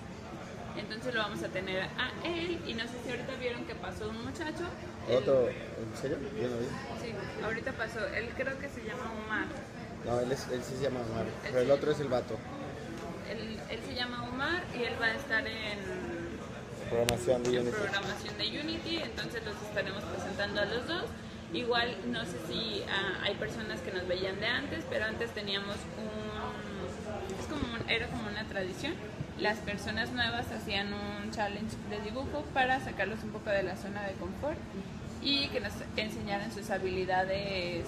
Entonces 0.76 1.14
lo 1.14 1.20
vamos 1.20 1.42
a 1.42 1.48
tener 1.48 1.82
a 1.82 2.10
él 2.24 2.60
y 2.66 2.72
no 2.74 2.84
sé 2.84 2.94
si 3.04 3.10
ahorita 3.10 3.34
vieron 3.40 3.64
que 3.66 3.74
pasó 3.74 4.08
un 4.08 4.24
muchacho. 4.24 4.64
él- 5.08 5.16
Otro, 5.16 5.48
¿en 5.48 5.96
serio? 6.00 6.16
Yo 6.40 6.48
no 6.48 6.56
vi. 6.58 6.66
Sí, 7.02 7.14
ahorita 7.44 7.72
pasó, 7.72 8.06
él 8.14 8.30
creo 8.36 8.58
que 8.58 8.68
se 8.68 8.80
llama 8.84 9.12
Omar. 9.26 9.46
No, 10.06 10.20
él, 10.20 10.32
es, 10.32 10.46
él 10.48 10.62
sí 10.62 10.76
se 10.76 10.84
llama 10.84 11.00
Omar, 11.10 11.26
pero 11.42 11.58
el 11.60 11.70
otro 11.70 11.90
es 11.90 12.00
el 12.00 12.08
vato. 12.08 12.38
Él, 13.28 13.60
él 13.68 13.80
se 13.86 13.94
llama 13.94 14.22
Omar 14.28 14.62
y 14.78 14.84
él 14.84 14.94
va 15.00 15.06
a 15.06 15.14
estar 15.14 15.46
en, 15.46 15.78
Programación 16.88 17.42
de 17.42 17.50
en 17.50 17.58
Unity. 17.60 17.76
programación 17.76 18.38
de 18.38 18.60
Unity, 18.60 18.96
entonces 19.04 19.42
los 19.44 19.56
estaremos 19.68 20.02
presentando 20.04 20.60
a 20.62 20.64
los 20.64 20.86
dos. 20.86 21.04
Igual 21.52 21.96
no 22.06 22.24
sé 22.24 22.36
si 22.48 22.82
ah, 22.88 23.20
hay 23.24 23.34
personas 23.34 23.80
que 23.80 23.90
nos 23.92 24.06
veían 24.06 24.38
de 24.40 24.46
antes, 24.46 24.84
pero 24.88 25.04
antes 25.06 25.30
teníamos 25.32 25.76
un, 25.98 27.38
es 27.38 27.46
como 27.46 27.74
un- 27.74 27.90
era 27.90 28.06
como 28.06 28.28
una 28.28 28.44
tradición. 28.44 28.94
Las 29.40 29.58
personas 29.58 30.10
nuevas 30.10 30.46
hacían 30.50 30.92
un 30.92 31.30
challenge 31.30 31.76
de 31.90 32.00
dibujo 32.00 32.42
para 32.52 32.80
sacarlos 32.80 33.22
un 33.22 33.30
poco 33.30 33.50
de 33.50 33.62
la 33.62 33.76
zona 33.76 34.02
de 34.02 34.14
confort 34.14 34.58
y 35.22 35.48
que 35.48 35.60
nos 35.60 35.72
enseñaran 35.96 36.52
sus 36.52 36.70
habilidades 36.70 37.86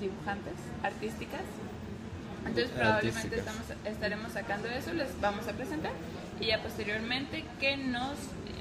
dibujantes, 0.00 0.54
artísticas. 0.82 1.42
Entonces 2.46 2.70
probablemente 2.70 3.38
estamos, 3.38 3.62
estaremos 3.84 4.32
sacando 4.32 4.68
eso, 4.68 4.92
les 4.92 5.18
vamos 5.20 5.46
a 5.46 5.52
presentar 5.52 5.92
y 6.40 6.46
ya 6.46 6.62
posteriormente 6.62 7.44
que 7.58 7.76
nos 7.76 8.16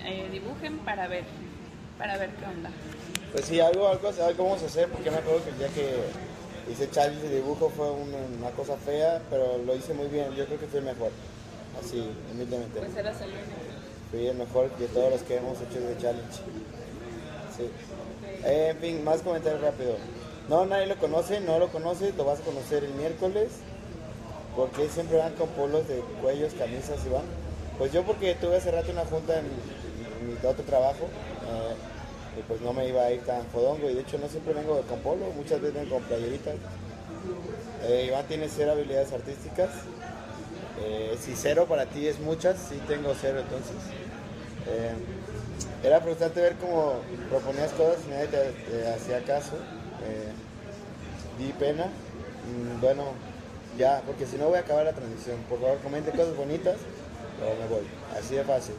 eh, 0.05 0.29
dibujen 0.31 0.79
para 0.79 1.07
ver, 1.07 1.23
para 1.97 2.17
ver 2.17 2.29
qué 2.31 2.45
onda. 2.45 2.69
Pues 3.31 3.45
sí, 3.45 3.59
algo, 3.59 3.87
algo, 3.87 4.09
algo 4.09 4.43
vamos 4.43 4.63
a 4.63 4.65
hacer, 4.65 4.89
porque 4.89 5.11
me 5.11 5.17
acuerdo 5.17 5.43
que 5.43 5.49
el 5.51 5.57
día 5.59 5.67
que 5.69 6.71
hice 6.71 6.89
challenge 6.89 7.27
de 7.27 7.35
dibujo 7.35 7.69
fue 7.69 7.89
una, 7.91 8.17
una 8.37 8.51
cosa 8.51 8.75
fea, 8.77 9.21
pero 9.29 9.57
lo 9.59 9.75
hice 9.75 9.93
muy 9.93 10.07
bien. 10.07 10.33
Yo 10.35 10.45
creo 10.45 10.59
que 10.59 10.67
fui 10.67 10.79
el 10.79 10.85
mejor, 10.85 11.11
así, 11.77 12.09
humildemente. 12.31 12.79
Pues 12.79 12.93
solo 12.93 13.09
Fui 14.11 14.27
el 14.27 14.37
mejor 14.37 14.75
de 14.77 14.87
todos 14.87 15.11
los 15.11 15.21
que 15.21 15.37
hemos 15.37 15.57
hecho 15.61 15.79
de 15.79 15.97
challenge. 15.97 16.37
Sí. 17.55 17.69
Eh, 18.43 18.69
en 18.71 18.77
fin, 18.77 19.03
más 19.03 19.21
comentarios 19.21 19.61
rápido. 19.61 19.95
No, 20.47 20.65
nadie 20.65 20.87
lo 20.87 20.95
conoce, 20.95 21.41
no 21.41 21.59
lo 21.59 21.67
conoces, 21.67 22.15
lo 22.15 22.25
vas 22.25 22.39
a 22.39 22.43
conocer 22.43 22.83
el 22.83 22.93
miércoles. 22.93 23.49
Porque 24.55 24.89
siempre 24.89 25.17
van 25.17 25.33
con 25.33 25.47
polos 25.49 25.87
de 25.87 25.99
cuellos, 26.21 26.53
camisas 26.53 27.05
y 27.05 27.09
van. 27.09 27.23
Pues 27.77 27.93
yo 27.93 28.03
porque 28.03 28.33
tuve 28.35 28.57
hace 28.57 28.71
rato 28.71 28.91
una 28.91 29.05
junta 29.05 29.39
en, 29.39 29.45
mi 29.45 30.33
otro 30.45 30.63
trabajo. 30.63 31.05
eh, 31.05 31.75
y 32.37 32.41
pues 32.43 32.61
no 32.61 32.73
me 32.73 32.87
iba 32.87 33.03
a 33.03 33.11
ir 33.11 33.21
tan 33.21 33.45
fodongo. 33.47 33.89
Y 33.89 33.95
de 33.95 34.01
hecho 34.01 34.17
no 34.17 34.27
siempre 34.27 34.53
vengo 34.53 34.81
con 34.81 34.99
polo, 34.99 35.25
muchas 35.35 35.61
veces 35.61 35.75
vengo 35.75 35.95
con 35.95 36.03
playeritas. 36.03 36.55
Eh, 37.83 38.05
Iván 38.07 38.25
tiene 38.27 38.47
cero 38.49 38.71
habilidades 38.73 39.11
artísticas. 39.13 39.69
Eh, 40.81 41.17
si 41.19 41.35
cero 41.35 41.65
para 41.67 41.85
ti 41.85 42.07
es 42.07 42.19
muchas, 42.19 42.57
sí 42.69 42.79
tengo 42.87 43.13
cero 43.19 43.39
entonces. 43.39 43.75
Eh, 44.67 44.93
era 45.83 46.01
frustrante 46.01 46.41
ver 46.41 46.55
cómo 46.55 46.99
proponías 47.29 47.71
cosas 47.71 47.99
y 48.07 48.11
nadie 48.11 48.27
te, 48.27 48.51
te 48.69 48.87
hacía 48.87 49.23
caso. 49.23 49.55
Eh, 50.05 50.31
di 51.37 51.51
pena. 51.53 51.85
Mm, 51.85 52.81
bueno, 52.81 53.03
ya, 53.77 54.01
porque 54.05 54.25
si 54.25 54.37
no 54.37 54.47
voy 54.47 54.57
a 54.57 54.61
acabar 54.61 54.85
la 54.85 54.93
transmisión. 54.93 55.37
Por 55.49 55.59
favor, 55.59 55.77
comente 55.79 56.11
cosas 56.11 56.35
bonitas 56.35 56.75
o 57.41 57.61
me 57.61 57.67
voy. 57.67 57.85
Así 58.17 58.35
de 58.35 58.43
fácil. 58.43 58.75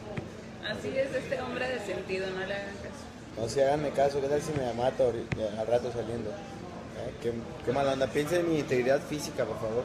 Así 0.67 0.89
es 0.89 1.13
este 1.13 1.41
hombre 1.41 1.67
de 1.67 1.79
sentido, 1.79 2.27
no 2.31 2.45
le 2.45 2.53
hagan 2.53 2.75
caso. 2.75 3.41
No 3.41 3.49
sé, 3.49 3.63
háganme 3.63 3.91
caso, 3.91 4.21
¿qué 4.21 4.27
tal 4.27 4.41
si 4.41 4.51
me 4.53 4.71
mato 4.73 5.11
al 5.59 5.67
rato 5.67 5.91
saliendo? 5.91 6.31
Qué, 7.21 7.33
qué 7.65 7.71
mala 7.71 7.93
onda. 7.93 8.07
Piensen 8.07 8.41
en 8.41 8.49
mi 8.49 8.59
integridad 8.59 8.99
física, 9.01 9.45
por 9.45 9.55
favor. 9.55 9.83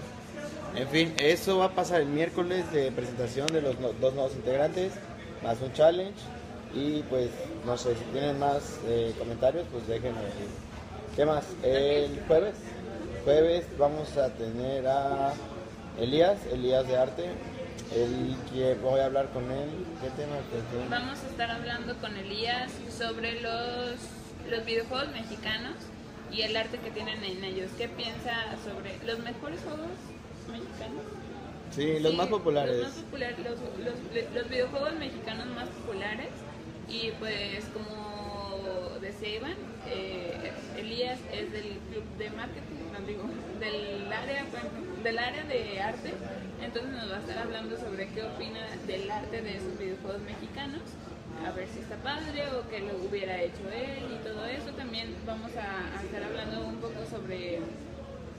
En 0.77 0.89
fin, 0.89 1.15
eso 1.17 1.57
va 1.59 1.67
a 1.67 1.71
pasar 1.71 2.03
el 2.03 2.09
miércoles 2.09 2.71
de 2.71 2.93
presentación 2.93 3.47
de 3.47 3.63
los 3.63 3.77
dos 3.99 4.13
nuevos 4.13 4.35
integrantes, 4.35 4.93
más 5.43 5.59
un 5.63 5.73
challenge. 5.73 6.21
Y 6.75 7.03
pues, 7.05 7.31
no 7.65 7.79
sé, 7.79 7.95
si 7.95 8.05
tienen 8.13 8.39
más 8.39 8.79
eh, 8.87 9.15
comentarios, 9.19 9.67
pues 9.73 9.87
déjenme. 9.87 10.21
¿Qué 11.17 11.25
más? 11.25 11.47
El 11.63 12.21
jueves. 12.29 12.57
jueves 13.25 13.65
vamos 13.79 14.15
a 14.19 14.29
tener 14.35 14.87
a 14.87 15.33
Elías, 15.99 16.37
Elías 16.53 16.87
de 16.87 16.97
Arte. 16.99 17.25
El 17.95 18.37
que 18.53 18.75
voy 18.75 19.01
a 19.01 19.07
hablar 19.07 19.31
con 19.31 19.51
él. 19.51 19.71
¿Qué 20.03 20.11
tema? 20.11 20.37
Vamos 20.91 21.19
a 21.25 21.27
estar 21.31 21.51
hablando 21.53 21.97
con 22.01 22.15
Elías 22.17 22.71
sobre 22.91 23.41
los, 23.41 23.95
los 24.51 24.67
videojuegos 24.67 25.09
mexicanos 25.13 25.77
y 26.31 26.43
el 26.43 26.55
arte 26.55 26.79
que 26.79 26.91
tienen 26.91 27.25
en 27.25 27.45
ellos. 27.45 27.71
¿Qué 27.79 27.89
piensa 27.89 28.35
sobre 28.63 28.99
los 29.07 29.21
mejores 29.21 29.61
juegos 29.61 30.16
mexicanos? 30.59 31.03
Sí, 31.71 31.99
los 32.01 32.15
más 32.15 32.29
populares. 32.29 32.77
Los, 32.77 32.87
más 32.87 32.99
populares 33.05 33.39
los, 33.39 33.59
los, 33.85 34.35
los, 34.35 34.49
videojuegos 34.49 34.95
mexicanos 34.95 35.47
más 35.49 35.69
populares. 35.69 36.29
Y 36.89 37.11
pues 37.19 37.65
como 37.75 38.99
decía 39.01 39.37
Iván, 39.37 39.57
eh, 39.89 40.53
Elías 40.79 41.19
es 41.33 41.51
del 41.53 41.79
club 41.91 42.05
de 42.17 42.31
marketing, 42.31 42.77
no 42.93 43.07
digo, 43.07 43.25
del 43.59 44.13
área, 44.13 44.45
del 45.03 45.19
área 45.19 45.45
de 45.45 45.81
arte. 45.81 46.13
Entonces 46.63 46.93
nos 46.93 47.11
va 47.11 47.17
a 47.17 47.21
estar 47.21 47.39
hablando 47.39 47.77
sobre 47.77 48.09
qué 48.09 48.23
opina 48.23 48.61
del 48.87 49.11
arte 49.11 49.43
de 49.43 49.57
esos 49.57 49.79
videojuegos 49.79 50.23
mexicanos 50.23 50.83
a 51.45 51.51
ver 51.51 51.69
si 51.69 51.81
está 51.81 51.97
padre 51.97 52.45
o 52.49 52.69
que 52.71 52.81
lo 52.81 52.97
hubiera 53.05 53.41
hecho 53.43 53.63
él 53.73 54.05
y 54.15 54.25
todo 54.25 54.47
eso. 54.47 54.71
También 54.77 55.15
vamos 55.27 55.51
a, 55.57 56.03
estar 56.03 56.23
hablando 56.23 56.67
un 56.67 56.77
poco 56.77 57.05
sobre 57.11 57.61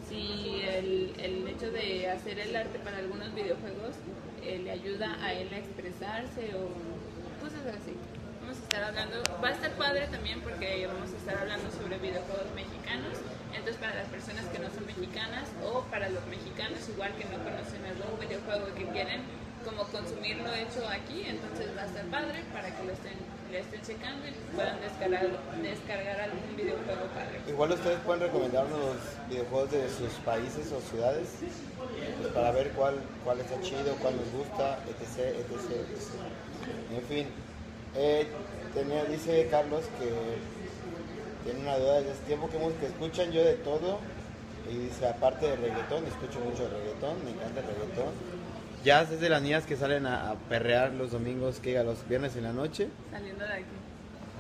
si 0.08 0.62
el, 0.62 1.14
el, 1.20 1.48
hecho 1.48 1.72
de 1.72 2.10
hacer 2.10 2.40
el 2.40 2.56
arte 2.56 2.80
para 2.80 2.98
algunos 2.98 3.34
videojuegos 3.34 3.96
eh, 4.44 4.60
le 4.64 4.72
ayuda 4.72 5.18
a 5.22 5.34
él 5.34 5.50
a 5.54 5.58
expresarse 5.58 6.56
o 6.56 6.72
cosas 7.44 7.66
así. 7.76 7.94
Vamos 8.42 8.58
a 8.58 8.64
estar 8.64 8.84
hablando, 8.84 9.24
va 9.44 9.50
a 9.50 9.52
estar 9.52 9.72
padre 9.74 10.08
también 10.08 10.40
porque 10.42 10.88
vamos 10.88 11.12
a 11.12 11.18
estar 11.18 11.38
hablando 11.38 11.70
sobre 11.72 11.98
videojuegos 12.00 12.48
mexicanos. 12.56 13.20
Entonces 13.52 13.76
para 13.78 13.96
las 13.96 14.08
personas 14.08 14.46
que 14.46 14.60
no 14.60 14.70
son 14.72 14.86
mexicanas 14.86 15.50
o 15.64 15.82
para 15.92 16.08
los 16.10 16.26
mexicanos 16.28 16.88
igual 16.88 17.12
que 17.20 17.26
no 17.26 17.44
conocen 17.44 17.84
algún 17.84 18.16
videojuego 18.20 18.74
que 18.76 18.86
quieren 18.96 19.22
como 19.68 19.84
consumirlo 19.92 20.48
hecho 20.56 20.88
aquí, 20.88 21.28
entonces 21.28 21.76
va 21.76 21.84
a 21.84 21.86
estar 21.92 22.06
padre 22.06 22.40
para 22.54 22.72
que 22.72 22.84
lo 22.88 22.94
estén, 22.94 23.20
le 23.52 23.60
estén 23.60 23.82
checando 23.82 24.28
y 24.28 24.32
puedan 24.56 24.82
descargar, 24.82 26.22
algún 26.22 26.56
videojuego 26.56 27.06
padre. 27.14 27.40
Igual 27.48 27.72
ustedes 27.72 28.00
pueden 28.00 28.22
recomendarnos 28.24 28.98
videojuegos 29.30 29.72
de 29.72 29.90
sus 29.90 30.12
países 30.26 30.72
o 30.72 30.82
ciudades 30.82 31.28
pues 32.22 32.34
para 32.34 32.52
ver 32.52 32.72
cuál, 32.72 32.96
cuál 33.24 33.40
está 33.40 33.60
chido, 33.62 33.96
cuál 34.02 34.16
nos 34.18 34.32
gusta, 34.32 34.80
etc. 34.88 35.36
etc, 35.40 35.86
En 36.96 37.04
fin, 37.04 37.28
eh, 37.96 38.28
tenía, 38.74 39.06
dice 39.06 39.48
Carlos 39.50 39.86
que 40.00 40.10
tiene 41.44 41.62
una 41.62 41.78
duda 41.78 42.02
desde 42.02 42.14
tiempo 42.26 42.50
que 42.50 42.58
música 42.58 42.88
escuchan 42.88 43.32
yo 43.32 43.44
de 43.44 43.54
todo 43.54 44.00
y 44.70 44.78
dice 44.78 45.08
aparte 45.08 45.48
de 45.48 45.56
reggaetón, 45.56 46.06
escucho 46.06 46.40
mucho 46.40 46.68
reggaetón, 46.68 47.24
me 47.24 47.32
encanta 47.32 47.62
el 47.62 47.68
reggaetón 47.68 48.37
ya 48.88 49.02
es 49.02 49.20
de 49.20 49.28
las 49.28 49.42
niñas 49.42 49.66
que 49.66 49.76
salen 49.76 50.06
a, 50.06 50.36
perrear 50.48 50.94
los 50.94 51.12
domingos, 51.12 51.60
que 51.60 51.84
los 51.84 52.08
viernes 52.08 52.38
en 52.38 52.44
la 52.44 52.54
noche. 52.54 52.88
Saliendo 53.12 53.44
de 53.44 53.52
aquí. 53.52 53.66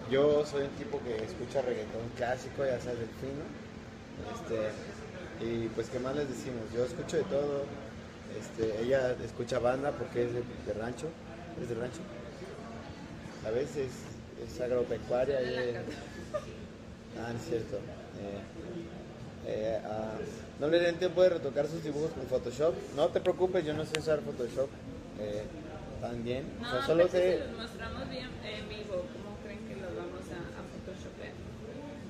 Yo 0.09 0.45
soy 0.45 0.61
un 0.61 0.69
tipo 0.69 1.01
que 1.03 1.17
escucha 1.17 1.61
reggaetón 1.61 2.07
clásico, 2.15 2.63
ya 2.63 2.79
sabes, 2.79 2.99
del 2.99 3.09
fino. 3.19 3.43
Este, 4.33 5.45
y 5.45 5.67
pues, 5.67 5.89
¿qué 5.89 5.99
más 5.99 6.15
les 6.15 6.29
decimos? 6.29 6.61
Yo 6.73 6.85
escucho 6.85 7.17
de 7.17 7.23
todo. 7.23 7.65
Este, 8.39 8.83
ella 8.83 9.17
escucha 9.21 9.59
banda 9.59 9.91
porque 9.91 10.23
es 10.23 10.33
de, 10.33 10.73
rancho. 10.79 11.07
Es 11.61 11.67
de 11.67 11.75
rancho. 11.75 11.99
A 13.45 13.51
veces 13.51 13.91
es 14.41 14.61
agropecuaria. 14.61 15.41
Y, 15.41 15.75
ah, 17.19 17.33
es 17.35 17.49
cierto. 17.49 17.75
Eh, 17.75 18.39
eh, 19.45 19.81
ah, 19.83 20.13
Normalmente 20.59 21.09
puede 21.09 21.29
retocar 21.29 21.67
sus 21.67 21.83
dibujos 21.83 22.11
con 22.11 22.25
Photoshop. 22.25 22.73
No 22.95 23.07
te 23.09 23.21
preocupes, 23.21 23.63
yo 23.65 23.73
no 23.73 23.85
sé 23.85 23.99
usar 23.99 24.21
Photoshop 24.21 24.69
eh, 25.19 25.43
tan 26.01 26.23
bien. 26.23 26.45
No, 26.61 26.67
o 26.67 26.71
sea, 26.71 26.85
solo 26.85 27.07
sé... 27.07 27.33
si 27.33 27.39
los 27.39 27.57
mostramos 27.57 28.09
bien 28.09 28.27
en 28.43 28.69
vivo, 28.69 29.05
¿cómo 29.13 29.37
creen 29.43 29.59
que 29.67 29.75
los 29.75 29.95
vamos 29.95 30.25
a, 30.33 30.39
a 30.57 30.61
Photoshopear? 30.65 31.33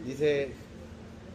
Dice 0.05 0.51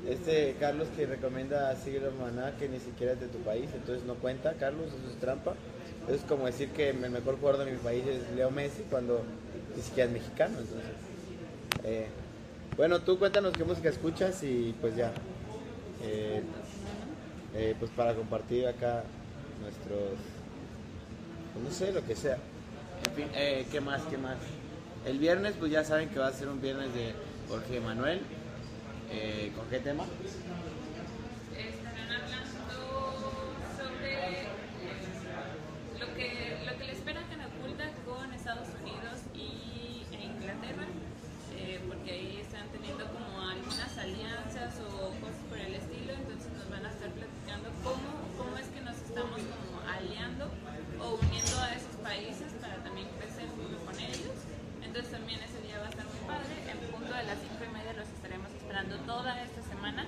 este 0.08 0.56
Carlos 0.58 0.88
que 0.96 1.06
recomienda 1.06 1.76
seguir 1.76 2.02
Maná 2.18 2.52
que 2.58 2.68
ni 2.68 2.80
siquiera 2.80 3.12
es 3.12 3.20
de 3.20 3.28
tu 3.28 3.38
país, 3.38 3.68
entonces 3.74 4.04
no 4.04 4.14
cuenta, 4.14 4.54
Carlos, 4.54 4.86
eso 4.88 5.12
es 5.12 5.20
trampa. 5.20 5.54
Es 6.08 6.22
como 6.22 6.46
decir 6.46 6.70
que 6.70 6.90
el 6.90 6.98
mejor 6.98 7.38
jugador 7.38 7.64
de 7.64 7.72
mi 7.72 7.78
país 7.78 8.04
es 8.06 8.34
Leo 8.34 8.50
Messi 8.50 8.82
cuando 8.90 9.22
ni 9.76 9.82
siquiera 9.82 10.08
es 10.08 10.12
mexicano, 10.12 10.58
entonces. 10.58 10.90
Eh, 11.84 12.06
bueno, 12.76 13.00
tú 13.00 13.18
cuéntanos 13.18 13.52
qué 13.56 13.64
música 13.64 13.90
escuchas 13.90 14.42
y 14.42 14.74
pues 14.80 14.96
ya. 14.96 15.12
Eh, 16.02 16.42
eh, 17.54 17.76
pues 17.78 17.90
para 17.90 18.14
compartir 18.14 18.66
acá 18.66 19.04
nuestros, 19.60 20.18
pues 21.52 21.64
no 21.64 21.70
sé, 21.70 21.92
lo 21.92 22.04
que 22.04 22.16
sea. 22.16 22.38
En 23.06 23.14
fin, 23.14 23.26
eh, 23.34 23.66
¿qué 23.70 23.80
más? 23.80 24.02
¿Qué 24.02 24.16
más? 24.16 24.38
El 25.04 25.18
viernes, 25.18 25.54
pues 25.58 25.70
ya 25.70 25.84
saben 25.84 26.08
que 26.08 26.18
va 26.18 26.28
a 26.28 26.32
ser 26.32 26.48
un 26.48 26.62
viernes 26.62 26.94
de 26.94 27.12
Jorge 27.48 27.80
Manuel. 27.80 28.20
Eh, 29.10 29.52
¿Con 29.54 29.66
qué 29.68 29.80
tema? 29.80 30.04
Estarán 31.54 32.10
hablando 32.10 33.20
sobre 33.76 34.48
lo 36.00 36.14
que, 36.14 36.56
lo 36.64 36.78
que 36.78 36.84
le 36.84 36.92
espera 36.92 37.20
Canapulta 37.28 37.90
con 38.06 38.32
Estados 38.32 38.68
Unidos 38.80 39.20
y 39.34 40.06
e 40.14 40.24
Inglaterra, 40.24 40.86
porque 41.86 42.12
ahí 42.12 42.38
están 42.40 42.66
teniendo 42.72 43.04
como 43.12 43.42
algunas 43.42 43.98
alianzas 43.98 44.80
o 44.80 45.10
cosas 45.20 45.44
por 45.50 45.58
el 45.58 45.74
estilo, 45.74 46.12
entonces 46.14 46.50
nos 46.56 46.70
van 46.70 46.86
a 46.86 46.90
estar 46.90 47.10
cómo, 47.82 48.08
cómo 48.36 48.56
es 48.58 48.66
que 48.68 48.80
nos 48.80 48.96
estamos 48.96 49.38
como 49.38 49.76
aliando 49.86 50.50
o 51.00 51.18
uniendo 51.18 51.56
a 51.60 51.74
esos 51.74 51.96
países 52.02 52.52
para 52.60 52.76
también 52.82 53.08
crecer 53.18 53.46
junto 53.56 53.78
con 53.84 53.94
ellos. 53.98 54.36
Entonces 54.82 55.12
también 55.12 55.40
ese 55.40 55.60
día 55.62 55.78
va 55.78 55.86
a 55.86 55.90
estar 55.90 56.06
muy 56.06 56.22
padre. 56.26 56.52
En 56.70 56.78
punto 56.90 57.12
de 57.14 57.24
las 57.24 57.38
5 57.38 57.64
y 57.64 57.72
media 57.74 57.92
los 57.94 58.08
estaremos 58.08 58.50
esperando 58.52 58.96
toda 59.06 59.42
esta 59.42 59.62
semana. 59.62 60.06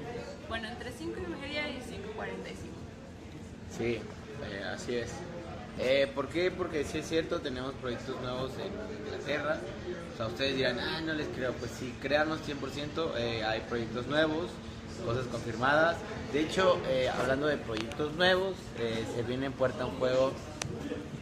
Bueno, 0.49 0.69
entre 0.69 0.93
5 0.93 1.21
y 1.21 1.41
media 1.41 1.69
y 1.71 1.79
5.45. 1.79 2.85
Sí, 3.77 3.85
eh, 3.95 4.65
así 4.73 4.97
es. 4.97 5.13
Eh, 5.79 6.09
¿Por 6.15 6.29
qué? 6.29 6.53
Porque 6.53 6.85
sí 6.85 6.99
es 6.99 7.09
cierto, 7.09 7.41
tenemos 7.41 7.75
proyectos 7.75 8.21
nuevos 8.21 8.53
en 8.59 8.71
Inglaterra. 9.05 9.59
O 10.13 10.17
sea, 10.17 10.27
ustedes 10.29 10.57
dirán, 10.57 10.79
ah, 10.79 11.01
no 11.01 11.15
les 11.15 11.27
creo. 11.29 11.53
Pues 11.55 11.73
sí, 11.73 11.93
créanos 12.01 12.41
100%, 12.47 13.17
eh, 13.17 13.43
hay 13.45 13.61
proyectos 13.63 14.07
nuevos 14.07 14.51
cosas 15.05 15.27
confirmadas. 15.27 15.97
De 16.33 16.41
hecho, 16.41 16.79
eh, 16.89 17.09
hablando 17.09 17.47
de 17.47 17.57
proyectos 17.57 18.13
nuevos, 18.15 18.55
eh, 18.79 19.05
se 19.15 19.23
viene 19.23 19.47
en 19.47 19.53
puerta 19.53 19.87
un 19.87 19.97
juego 19.99 20.33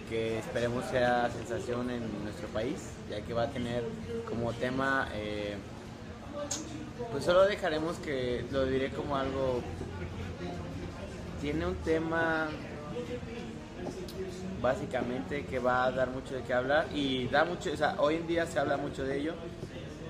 que 0.08 0.38
esperemos 0.38 0.84
sea 0.86 1.30
sensación 1.30 1.90
en 1.90 2.02
nuestro 2.22 2.48
país, 2.48 2.90
ya 3.08 3.20
que 3.22 3.32
va 3.32 3.44
a 3.44 3.50
tener 3.50 3.82
como 4.28 4.52
tema, 4.52 5.08
eh, 5.14 5.56
pues 7.10 7.24
solo 7.24 7.44
dejaremos 7.44 7.96
que 7.98 8.44
lo 8.50 8.66
diré 8.66 8.90
como 8.90 9.16
algo, 9.16 9.62
tiene 11.40 11.66
un 11.66 11.76
tema 11.76 12.48
básicamente 14.60 15.44
que 15.46 15.58
va 15.58 15.84
a 15.84 15.90
dar 15.90 16.10
mucho 16.10 16.34
de 16.34 16.42
qué 16.42 16.54
hablar 16.54 16.86
y 16.94 17.26
da 17.28 17.44
mucho, 17.44 17.72
o 17.72 17.76
sea, 17.76 17.96
hoy 17.98 18.16
en 18.16 18.26
día 18.26 18.46
se 18.46 18.58
habla 18.58 18.76
mucho 18.76 19.04
de 19.04 19.18
ello, 19.18 19.34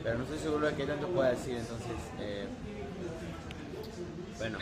pero 0.03 0.19
no 0.19 0.25
estoy 0.25 0.39
seguro 0.39 0.67
de 0.67 0.75
qué 0.75 0.85
tanto 0.85 1.07
pueda 1.07 1.31
decir, 1.31 1.57
entonces 1.57 1.97
bueno. 4.43 4.59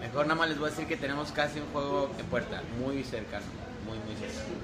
Mejor 0.00 0.26
nada 0.26 0.38
más 0.38 0.48
les 0.48 0.58
voy 0.58 0.68
a 0.68 0.70
decir 0.70 0.86
que 0.86 0.96
tenemos 0.96 1.32
casi 1.32 1.58
un 1.58 1.66
juego 1.72 2.10
en 2.18 2.26
puerta, 2.26 2.62
muy 2.78 3.02
cercano, 3.02 3.46
muy 3.84 3.98
muy 3.98 4.14
cercano. 4.14 4.54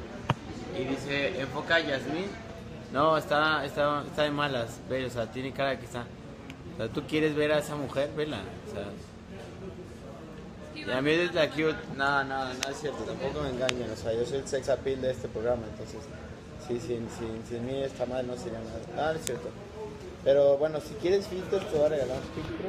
Y 0.79 0.85
dice, 0.85 1.41
enfoca 1.41 1.77
a 1.77 1.81
Yasmin. 1.81 2.27
No, 2.93 3.17
está, 3.17 3.65
está, 3.65 4.05
está 4.07 4.23
de 4.23 4.31
malas, 4.31 4.79
ve, 4.89 5.07
o 5.07 5.11
sea, 5.11 5.27
tiene 5.31 5.53
cara 5.53 5.79
que 5.79 5.87
está. 5.87 6.05
O 6.75 6.77
sea, 6.77 6.89
tú 6.89 7.03
quieres 7.07 7.35
ver 7.35 7.53
a 7.53 7.59
esa 7.59 7.75
mujer, 7.75 8.11
vela. 8.17 8.43
Y 10.75 10.91
a 10.91 11.01
mí 11.01 11.17
desde 11.17 11.41
aquí, 11.41 11.65
nada, 11.97 12.25
nada, 12.25 12.55
nada 12.55 12.71
es 12.71 12.81
cierto, 12.81 13.03
tampoco 13.05 13.43
me 13.43 13.51
engañen, 13.51 13.91
o 13.91 13.97
sea, 13.97 14.13
yo 14.13 14.25
soy 14.25 14.39
el 14.39 14.49
sex 14.49 14.69
appeal 14.69 15.01
de 15.01 15.11
este 15.11 15.29
programa, 15.29 15.63
entonces, 15.71 16.01
sí, 16.67 16.81
sin, 16.81 17.09
sin, 17.11 17.45
sin 17.49 17.67
mí 17.67 17.83
está 17.83 18.05
mal 18.07 18.27
no 18.27 18.37
sería 18.37 18.59
nada, 18.59 18.81
nada 18.97 19.15
es 19.15 19.25
cierto. 19.25 19.49
Pero 20.25 20.57
bueno, 20.57 20.81
si 20.81 20.95
quieres 20.95 21.27
filtros, 21.27 21.69
te 21.69 21.77
voy 21.77 21.87
a 21.87 21.89
regalar 21.89 22.17
un 22.17 22.23
filtro 22.35 22.69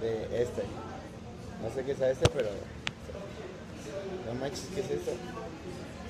de 0.00 0.42
este. 0.42 0.62
No 1.62 1.70
sé 1.74 1.84
qué 1.84 1.92
es 1.92 2.00
este, 2.00 2.28
pero. 2.30 2.48
No 4.26 4.34
manches, 4.38 4.68
¿qué 4.74 4.80
es 4.80 4.90
esto? 4.90 5.12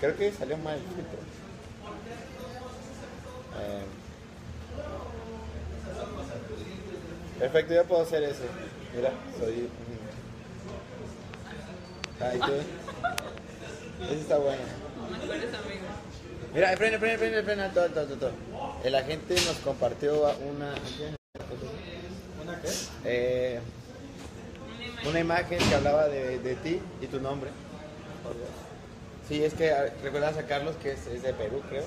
Creo 0.00 0.16
que 0.16 0.32
salió 0.32 0.58
mal 0.58 0.74
el 0.74 0.82
filtro. 0.82 1.18
Eh, 3.60 3.84
perfecto, 7.38 7.74
yo 7.74 7.84
puedo 7.84 8.02
hacer 8.02 8.24
eso. 8.24 8.42
Mira, 8.96 9.12
soy. 9.38 9.68
Ahí 12.20 12.38
tú. 12.40 12.52
Ese 14.04 14.20
está 14.20 14.38
bueno. 14.38 14.62
Mira, 16.54 16.76
frena, 16.76 16.98
frena, 16.98 17.18
frena, 17.18 17.42
frena, 17.42 17.72
todo, 17.72 17.88
todo, 17.90 18.06
todo. 18.16 18.32
El 18.84 18.94
agente 18.96 19.34
nos 19.34 19.56
compartió 19.64 20.14
una. 20.40 20.74
¿Una 22.42 22.60
qué? 22.60 22.68
Eh, 23.04 23.60
una 25.08 25.20
imagen 25.20 25.58
que 25.58 25.74
hablaba 25.74 26.08
de, 26.08 26.38
de 26.38 26.54
ti 26.56 26.80
y 27.00 27.06
tu 27.06 27.20
nombre. 27.20 27.50
Sí, 29.28 29.44
es 29.44 29.54
que 29.54 29.72
recuerdas 30.02 30.36
a 30.36 30.46
Carlos 30.46 30.74
que 30.82 30.92
es, 30.92 31.06
es 31.06 31.22
de 31.22 31.32
Perú, 31.32 31.62
creo. 31.68 31.84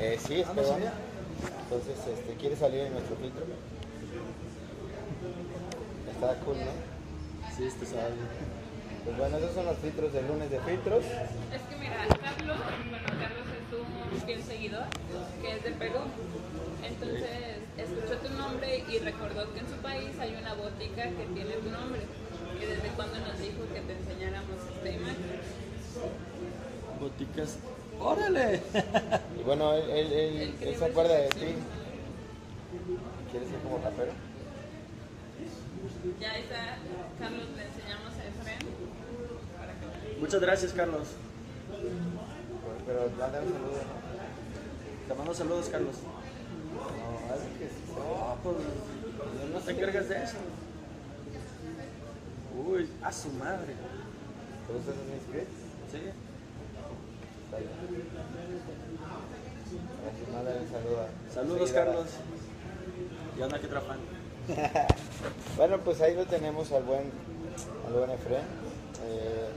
Eh, 0.00 0.18
sí, 0.24 0.40
es 0.40 0.48
peruano. 0.48 0.86
Entonces, 1.64 1.96
este, 2.18 2.34
¿quiere 2.34 2.56
salir 2.56 2.80
en 2.80 2.94
nuestro 2.94 3.16
filtro? 3.16 3.44
Está 6.10 6.34
cool, 6.44 6.56
¿no? 6.56 6.72
Sí, 7.54 7.66
este 7.66 7.86
sabe. 7.86 8.14
Pues 9.04 9.16
bueno, 9.16 9.36
esos 9.38 9.54
son 9.54 9.66
los 9.66 9.76
filtros 9.78 10.12
del 10.12 10.26
lunes 10.26 10.50
de 10.50 10.58
filtros. 10.60 11.04
Es 11.04 11.62
que 11.68 11.76
mira, 11.76 11.96
Carlos, 12.08 12.58
bueno, 12.90 13.06
Carlos 13.06 13.46
es 13.56 13.57
un 13.76 14.20
fiel 14.22 14.42
seguidor 14.42 14.84
que 15.42 15.56
es 15.56 15.64
de 15.64 15.70
Perú. 15.72 16.00
Entonces 16.82 17.58
escuchó 17.76 18.16
tu 18.18 18.34
nombre 18.34 18.84
y 18.88 18.98
recordó 18.98 19.52
que 19.52 19.60
en 19.60 19.68
su 19.68 19.76
país 19.76 20.10
hay 20.18 20.34
una 20.40 20.54
botica 20.54 21.02
que 21.04 21.26
tiene 21.34 21.52
tu 21.54 21.70
nombre. 21.70 22.00
Y 22.56 22.64
desde 22.66 22.88
cuando 22.96 23.18
nos 23.20 23.38
dijo 23.38 23.60
que 23.72 23.80
te 23.80 23.92
enseñáramos 23.92 24.56
esta 24.74 24.90
imagen. 24.90 25.40
Boticas. 27.00 27.58
¡Órale! 28.00 28.60
Y 29.38 29.42
bueno, 29.42 29.74
él, 29.74 30.12
él, 30.60 30.76
se 30.76 30.84
acuerda 30.84 31.14
de 31.14 31.28
ti. 31.28 31.54
¿Quieres 33.30 33.48
ser 33.48 33.58
como 33.60 33.78
rapero? 33.78 34.12
Ya 36.20 36.38
está, 36.38 36.78
Carlos, 37.18 37.46
le 37.56 37.64
enseñamos 37.64 38.12
a 38.14 38.22
que 38.22 40.20
Muchas 40.20 40.40
gracias, 40.40 40.72
Carlos. 40.72 41.08
Pero 42.88 43.00
mándale 43.20 43.46
un 43.46 43.52
saludo. 43.52 43.80
Te 45.06 45.14
mando 45.14 45.34
saludos, 45.34 45.68
Carlos. 45.68 45.96
No, 46.74 47.58
que. 47.58 47.68
No, 47.98 48.36
pues 48.42 48.56
no 49.52 49.60
te 49.60 49.70
encargas 49.72 50.08
de 50.08 50.16
eso. 50.24 50.36
Uy, 52.66 52.88
a 53.02 53.12
su 53.12 53.28
madre. 53.34 53.74
¿Pero 54.66 54.78
ustedes 54.78 54.98
son 54.98 55.14
inscritos? 55.14 55.54
Sí. 55.92 55.98
Está 57.44 57.58
bien. 57.58 57.70
Así, 60.08 60.32
mándale 60.32 60.60
un 60.60 60.68
saludo. 60.70 61.00
a- 61.02 61.34
Saludos. 61.34 61.72
Carlos. 61.72 62.06
Y 63.38 63.42
anda 63.42 63.58
que 63.60 63.66
otra 63.66 63.80
fan. 63.82 63.98
Bueno, 65.56 65.78
pues 65.78 66.00
ahí 66.00 66.14
lo 66.14 66.24
tenemos 66.24 66.70
al 66.72 66.84
buen, 66.84 67.10
al 67.86 67.92
buen 67.92 68.10
Efren. 68.10 68.42
Eh, 69.04 69.48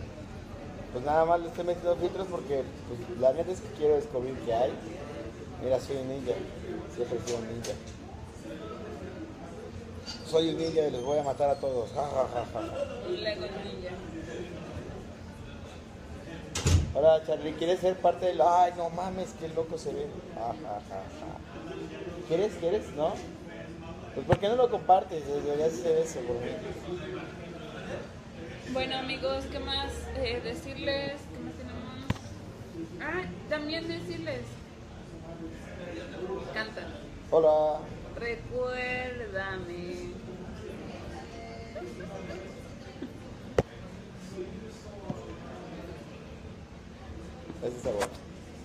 pues 0.92 1.06
nada 1.06 1.26
más 1.26 1.40
le 1.40 1.48
estoy 1.48 1.66
metiendo 1.66 1.96
filtros 1.96 2.28
porque 2.30 2.64
pues, 2.88 3.20
la 3.20 3.34
neta 3.34 3.52
es 3.52 3.62
que 3.62 3.70
quiero 3.78 3.96
descubrir 3.96 4.36
qué 4.46 4.54
hay. 4.54 4.72
Mira, 5.64 5.80
soy 5.80 5.98
un 5.98 6.10
ninja. 6.10 6.34
Siempre 6.96 7.20
sido 7.26 7.38
un 7.38 7.48
ninja. 7.48 7.72
Soy 10.28 10.50
un 10.50 10.58
ninja 10.58 10.88
y 10.88 10.92
los 10.92 11.04
voy 11.04 11.20
a 11.20 11.24
matar 11.24 11.50
a 11.50 11.56
todos. 11.56 11.92
Ja, 11.92 12.02
ja, 12.04 12.46
ja, 12.54 12.60
un 12.60 13.14
Ninja. 13.14 13.92
Hola 16.94 17.24
Charlie, 17.26 17.54
¿quieres 17.54 17.80
ser 17.80 17.96
parte 17.96 18.26
del... 18.26 18.42
Ay, 18.42 18.74
no 18.76 18.90
mames, 18.90 19.30
qué 19.40 19.48
loco 19.48 19.78
se 19.78 19.94
ve. 19.94 20.08
Ja, 20.36 20.48
ja, 20.48 20.82
ja, 20.90 21.04
ja. 21.20 22.28
¿Quieres? 22.28 22.54
¿Quieres? 22.56 22.90
¿No? 22.98 23.14
Pues 24.14 24.26
¿por 24.26 24.40
qué 24.40 24.50
no 24.50 24.58
lo 24.58 24.70
compartes? 24.70 25.26
Deberías 25.26 25.74
hacer 25.74 25.98
eso 26.00 26.20
por 26.20 26.36
mí. 26.36 26.52
Bueno 28.74 28.96
amigos, 29.00 29.44
¿qué 29.52 29.60
más 29.60 29.92
eh, 30.16 30.40
decirles? 30.42 31.20
¿Qué 31.34 31.40
más 31.44 31.54
tenemos? 31.56 31.84
Ah, 33.02 33.28
también 33.50 33.86
decirles. 33.86 34.44
Cantan. 36.54 36.86
Hola. 37.32 37.82
Recuérdame. 38.16 40.12
Ese 47.62 47.78
está 47.78 47.90
bueno. 47.90 48.08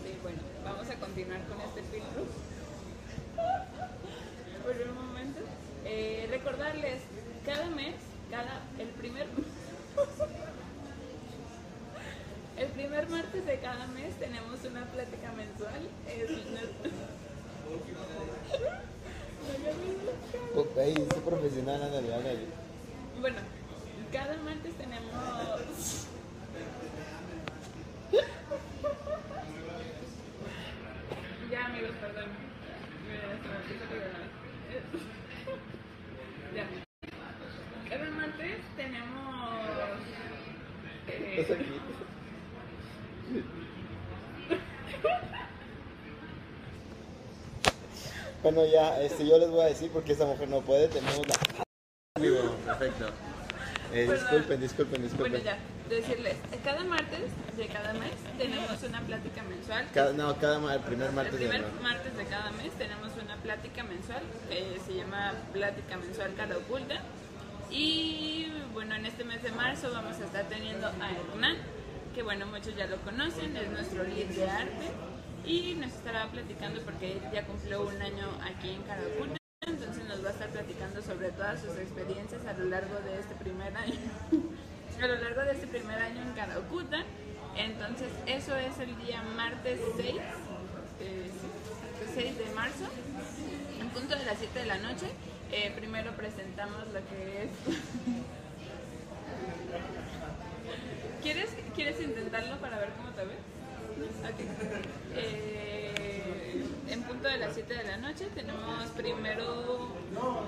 Sí, 0.05 0.17
bueno, 0.23 0.39
vamos 0.65 0.89
a 0.89 0.95
continuar 1.01 1.41
con 1.49 1.61
este 1.63 1.83
filtro. 1.83 2.27
Por 4.63 4.89
un 4.89 4.95
momento. 4.95 5.41
Eh, 5.85 6.29
recordarles, 6.31 7.03
cada 7.45 7.67
mes, 7.71 7.97
cada, 8.31 8.63
el 8.79 8.89
primer... 8.91 9.27
El 12.57 12.69
primer 12.69 13.09
martes 13.11 13.45
de 13.47 13.59
cada 13.61 13.87
mes 13.89 14.15
tenemos 14.19 14.65
una 14.65 14.85
plática 14.87 15.31
mensual. 15.33 15.89
Es 16.09 16.31
Puta, 20.55 20.81
Ahí, 20.81 20.95
soy 20.95 21.21
profesional, 21.25 21.83
ándale, 21.83 22.15
ándale. 22.15 22.47
Bueno, 23.21 23.37
cada 24.13 24.37
martes 24.39 24.73
tenemos. 24.75 25.13
ya, 31.51 31.67
amigos, 31.67 31.91
perdón. 32.01 32.31
Ya. 36.55 36.65
Cada 37.91 38.11
martes 38.13 38.57
tenemos. 38.77 39.59
eh, 41.09 41.37
Estás 41.41 41.59
aquí. 41.59 41.81
Bueno, 48.47 48.65
ya, 48.65 49.03
este, 49.03 49.27
yo 49.27 49.39
les 49.39 49.51
voy 49.51 49.63
a 49.63 49.65
decir 49.65 49.91
porque 49.91 50.13
esta 50.13 50.25
mujer 50.25 50.49
no 50.49 50.61
puede. 50.61 50.87
Tenemos 50.87 51.27
la. 51.27 51.35
Vivo, 52.21 52.55
perfecto. 52.65 53.07
Eh, 53.93 54.09
disculpen, 54.09 54.61
disculpen, 54.61 55.03
disculpen. 55.03 55.33
Bueno, 55.33 55.45
ya, 55.45 55.59
decirles, 55.89 56.37
cada 56.63 56.85
martes 56.85 57.23
de 57.57 57.67
cada 57.67 57.93
mes 57.95 58.13
tenemos 58.39 58.81
una 58.85 59.01
plática 59.01 59.43
mensual. 59.43 59.89
Cada, 59.93 60.13
no, 60.13 60.37
cada 60.37 60.75
el 60.75 60.81
primer 60.83 61.09
El 61.09 61.15
martes 61.17 61.33
de 61.33 61.39
primer 61.39 61.57
enero. 61.57 61.83
martes 61.83 62.17
de 62.17 62.25
cada 62.27 62.53
mes 62.53 62.73
tenemos 62.79 63.11
una 63.21 63.35
plática 63.39 63.83
mensual 63.83 64.23
que 64.49 64.79
se 64.87 64.95
llama 64.95 65.33
Plática 65.53 65.97
Mensual 65.97 66.35
Cara 66.37 66.57
Oculta. 66.57 67.01
Y 67.73 68.47
bueno, 68.73 68.95
en 68.95 69.07
este 69.07 69.25
mes 69.25 69.43
de 69.43 69.51
marzo 69.51 69.91
vamos 69.93 70.21
a 70.21 70.25
estar 70.25 70.45
teniendo 70.45 70.87
a 70.87 71.11
Hernán, 71.11 71.57
que 72.15 72.23
bueno, 72.23 72.47
muchos 72.47 72.77
ya 72.77 72.87
lo 72.87 72.99
conocen, 72.99 73.57
es 73.57 73.69
nuestro 73.73 74.05
líder 74.05 74.29
de 74.29 74.49
arte. 74.49 75.16
Y 75.47 75.75
nos 75.75 75.93
estará 75.93 76.27
platicando 76.27 76.83
porque 76.83 77.21
ya 77.33 77.47
cumplió 77.47 77.87
un 77.87 78.03
año 78.03 78.29
aquí 78.43 78.71
en 78.71 78.83
Cara 78.83 79.01
Oculta. 79.15 79.37
Entonces 79.61 80.05
nos 80.05 80.25
va 80.25 80.31
a 80.31 80.33
estar 80.33 80.51
platicando 80.51 81.01
sobre 81.01 81.31
todas 81.31 81.61
sus 81.61 81.79
experiencias 81.79 82.45
a 82.47 82.53
lo 82.55 82.65
largo 82.65 82.97
de 83.01 83.21
este 83.21 83.37
primer 83.37 83.77
año. 83.77 83.95
a 85.03 85.07
lo 85.07 85.15
largo 85.17 85.43
de 85.43 85.53
este 85.53 85.69
primer 85.69 85.99
año 85.99 86.23
en 86.23 86.33
Caracuta. 86.33 87.05
Entonces, 87.57 88.09
eso 88.27 88.57
es 88.57 88.77
el 88.81 88.99
día 88.99 89.23
martes 89.37 89.79
6, 89.97 90.17
eh, 91.01 91.31
sí, 92.15 92.15
6 92.15 92.39
de 92.39 92.47
marzo, 92.55 92.85
en 93.81 93.89
punto 93.91 94.17
de 94.17 94.25
las 94.25 94.39
7 94.39 94.59
de 94.59 94.67
la 94.67 94.79
noche. 94.79 95.07
Eh, 95.53 95.73
primero 95.77 96.11
presentamos 96.17 96.89
lo 96.89 97.01
que 97.09 97.45
es. 97.45 97.51
¿Quieres, 101.23 101.51
¿Quieres 101.75 102.01
intentarlo 102.01 102.57
para 102.59 102.79
ver 102.79 102.91
cómo 102.97 103.11
te 103.11 103.25
ves? 103.25 103.39
Eh, 105.15 106.65
en 106.89 107.03
punto 107.03 107.29
de 107.29 107.39
las 107.39 107.55
7 107.55 107.75
de 107.75 107.85
la 107.85 107.97
noche 107.97 108.27
tenemos 108.35 108.89
primero, 108.97 109.89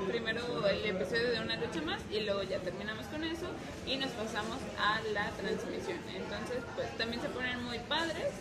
primero 0.09 0.67
el 0.67 0.85
episodio 0.85 1.31
de 1.31 1.41
una 1.41 1.57
lucha 1.57 1.81
más 1.83 2.01
y 2.13 2.21
luego 2.21 2.43
ya 2.43 2.59
terminamos 2.59 3.07
con 3.07 3.25
eso 3.25 3.47
y 3.87 3.97
nos 3.97 4.11
pasamos 4.11 4.59
a 4.79 5.01
la 5.13 5.31
transmisión. 5.31 5.99
Entonces, 6.15 6.59
pues 6.77 6.97
también 6.99 7.23
se 7.23 7.29
ponen 7.29 7.63
muy 7.65 7.79
padres. 7.81 8.33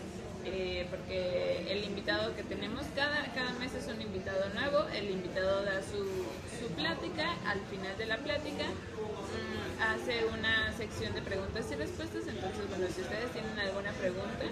eh, 0.45 0.87
porque 0.89 1.65
el 1.71 1.83
invitado 1.83 2.33
que 2.35 2.43
tenemos 2.43 2.83
cada, 2.95 3.21
cada 3.35 3.51
mes 3.59 3.73
es 3.73 3.87
un 3.87 4.01
invitado 4.01 4.47
nuevo, 4.53 4.87
el 4.93 5.09
invitado 5.09 5.63
da 5.65 5.81
su, 5.81 5.99
su 6.59 6.67
plática, 6.73 7.35
al 7.45 7.59
final 7.69 7.97
de 7.97 8.05
la 8.05 8.17
plática 8.17 8.63
hace 9.81 10.25
una 10.25 10.71
sección 10.77 11.13
de 11.13 11.21
preguntas 11.21 11.65
y 11.71 11.75
respuestas, 11.75 12.27
entonces 12.27 12.67
bueno, 12.69 12.85
si 12.93 13.01
ustedes 13.01 13.31
tienen 13.31 13.57
alguna 13.59 13.91
pregunta, 13.93 14.45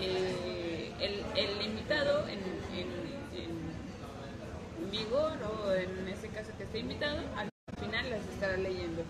eh, 0.00 0.90
el, 1.00 1.24
el 1.36 1.62
invitado 1.66 2.26
en, 2.28 2.38
en, 2.76 2.88
en 3.38 4.90
vigor 4.90 5.32
o 5.42 5.72
en 5.72 6.08
ese 6.08 6.28
caso 6.28 6.50
que 6.56 6.64
esté 6.64 6.80
invitado, 6.80 7.18
al 7.36 7.48
final 7.80 8.10
las 8.10 8.20
estará 8.32 8.56
leyendo. 8.56 9.02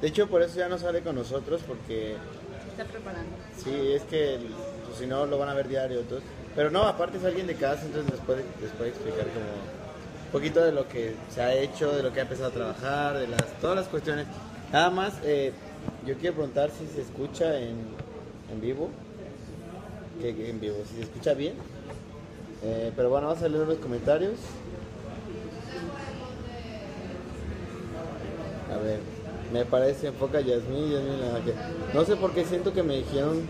De 0.00 0.08
hecho, 0.08 0.28
por 0.28 0.42
eso 0.42 0.58
ya 0.58 0.68
no 0.68 0.78
sale 0.78 1.00
con 1.02 1.16
nosotros, 1.16 1.62
porque 1.66 2.16
Se 2.64 2.70
está 2.70 2.84
preparando. 2.84 3.30
sí, 3.62 3.92
es 3.92 4.02
que 4.02 4.38
pues, 4.86 4.98
si 4.98 5.06
no 5.06 5.26
lo 5.26 5.38
van 5.38 5.48
a 5.48 5.54
ver 5.54 5.68
diario. 5.68 6.00
Entonces, 6.00 6.28
pero 6.54 6.70
no, 6.70 6.82
aparte 6.84 7.18
es 7.18 7.24
alguien 7.24 7.46
de 7.46 7.54
casa, 7.56 7.82
entonces 7.84 8.10
les 8.12 8.20
puede, 8.20 8.44
les 8.60 8.70
puede 8.72 8.90
explicar 8.90 9.24
como 9.28 9.46
un 9.46 10.32
poquito 10.32 10.62
de 10.64 10.72
lo 10.72 10.86
que 10.88 11.14
se 11.34 11.40
ha 11.42 11.52
hecho, 11.54 11.90
de 11.96 12.02
lo 12.02 12.12
que 12.12 12.20
ha 12.20 12.22
empezado 12.22 12.48
a 12.48 12.52
trabajar, 12.52 13.18
de 13.18 13.26
las 13.28 13.44
todas 13.60 13.76
las 13.76 13.86
cuestiones. 13.88 14.26
Nada 14.72 14.90
más, 14.90 15.14
eh, 15.24 15.52
yo 16.06 16.14
quiero 16.16 16.36
preguntar 16.36 16.70
si 16.70 16.86
se 16.86 17.00
escucha 17.00 17.58
en, 17.58 17.76
en 18.52 18.60
vivo. 18.60 18.90
Que, 20.20 20.50
en 20.50 20.60
vivo, 20.60 20.76
si 20.88 20.96
se 20.96 21.02
escucha 21.02 21.34
bien. 21.34 21.54
Eh, 22.62 22.92
pero 22.94 23.08
bueno, 23.08 23.28
vamos 23.28 23.42
a 23.42 23.48
leer 23.48 23.66
los 23.66 23.78
comentarios. 23.78 24.34
A 28.72 28.78
ver. 28.78 29.00
Me 29.52 29.64
parece, 29.64 30.08
enfoca 30.08 30.42
Yasmín, 30.42 30.90
Yasmín 30.90 31.20
la 31.20 31.94
No 31.94 32.04
sé 32.04 32.16
por 32.16 32.32
qué 32.32 32.44
siento 32.44 32.74
que 32.74 32.82
me 32.82 32.98
dijeron, 32.98 33.46